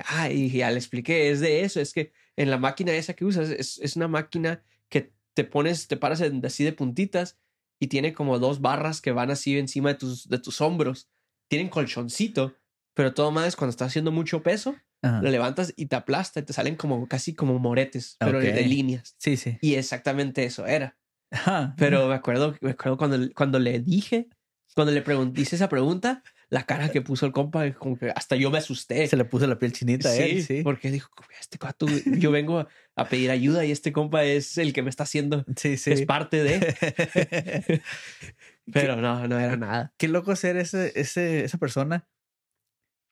[0.06, 3.24] Ah, y ya le expliqué, es de eso, es que en la máquina esa que
[3.24, 7.38] usas es, es una máquina que te pones, te paras en- así de puntitas
[7.78, 11.08] y tiene como dos barras que van así encima de tus, de tus hombros.
[11.48, 12.56] Tienen colchoncito,
[12.99, 15.22] pero todo más es cuando estás haciendo mucho peso, Ajá.
[15.22, 19.14] lo levantas y te aplasta y te salen como casi como moretes, pero de- líneas.
[19.18, 19.57] Sí, sí.
[19.61, 20.99] Y exactamente eso era.
[21.30, 21.74] Ajá.
[21.78, 24.26] Pero me acuerdo, me acuerdo cuando, cuando le dije,
[24.74, 28.34] cuando le pregunté hice esa pregunta, la cara que puso el compa, como que hasta
[28.34, 29.07] yo me asusté.
[29.07, 30.62] se le puso la piel chinita a él, sí.
[30.64, 31.09] porque dijo,
[31.40, 31.86] este cuate,
[32.18, 35.44] yo vengo a, a pedir ayuda y este compa es el que me está haciendo,
[35.55, 35.92] Sí, sí.
[35.92, 37.80] es parte de.
[38.72, 39.94] Pero no, no era nada.
[39.96, 42.09] Qué loco ser ese, ese, esa persona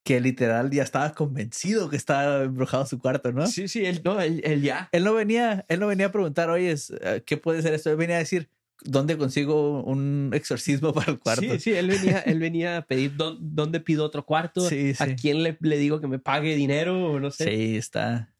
[0.06, 3.44] que literal ya estaba convencido que estaba embrujado su cuarto, ¿no?
[3.48, 4.88] Sí, sí, él, no, él, él ya.
[4.92, 7.90] Él no venía, él no venía a preguntar, oye, eh, ¿qué puede ser esto?
[7.90, 8.48] Él venía a decir,
[8.84, 11.42] ¿dónde consigo un exorcismo para el cuarto?
[11.42, 15.02] Sí, sí, él venía, él venía a pedir dó- dónde pido otro cuarto, Sí, sí.
[15.02, 17.44] a quién le, le digo que me pague dinero o no sé.
[17.44, 18.32] Sí, está.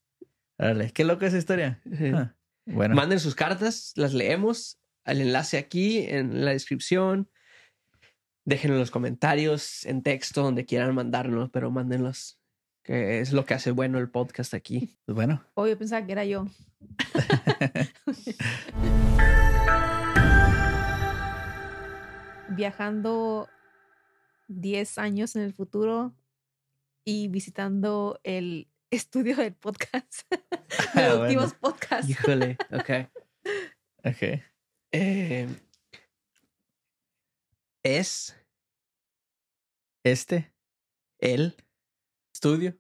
[0.59, 1.83] Órale, qué loca esa historia.
[1.85, 2.13] Sí.
[2.15, 4.79] Ah, bueno, Manden sus cartas, las leemos.
[5.05, 7.29] El enlace aquí en la descripción.
[8.47, 12.39] Dejen en los comentarios, en texto, donde quieran mandarnos, pero mándenlos.
[12.85, 14.97] Que es lo que hace bueno el podcast aquí.
[15.05, 15.45] pues bueno.
[15.55, 16.47] Oh, yo pensaba que era yo.
[22.49, 23.49] Viajando
[24.49, 26.15] 10 años en el futuro
[27.05, 30.23] y visitando el estudio del podcast.
[30.31, 30.39] de
[30.95, 31.23] Ah, los bueno.
[31.25, 32.09] últimos podcasts.
[32.09, 32.91] Híjole, ok.
[34.05, 34.41] Ok.
[34.93, 35.49] Eh,
[37.87, 38.37] es
[40.05, 40.53] Este
[41.21, 41.57] el
[42.35, 42.79] estudio,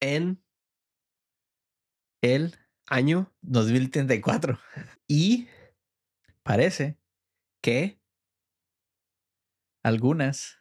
[0.00, 0.42] en
[2.20, 2.56] el
[2.88, 4.58] año 2034,
[5.08, 5.48] y
[6.42, 6.98] parece
[7.62, 8.00] que
[9.84, 10.58] algunas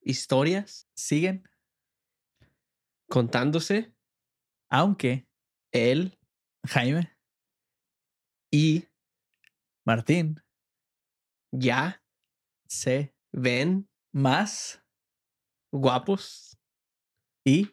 [0.00, 1.48] historias siguen,
[3.10, 3.92] contándose
[4.70, 5.28] aunque
[5.72, 6.18] el
[6.66, 7.18] Jaime
[8.50, 8.86] y
[9.84, 10.45] Martín,
[11.58, 12.02] Ya,
[12.68, 14.82] sé ven, más
[15.72, 16.58] guapos,
[17.44, 17.70] y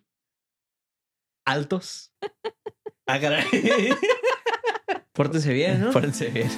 [1.46, 2.14] altos.
[5.14, 5.92] Pórtense bien, ¿no?
[5.92, 6.50] Pórtense bien.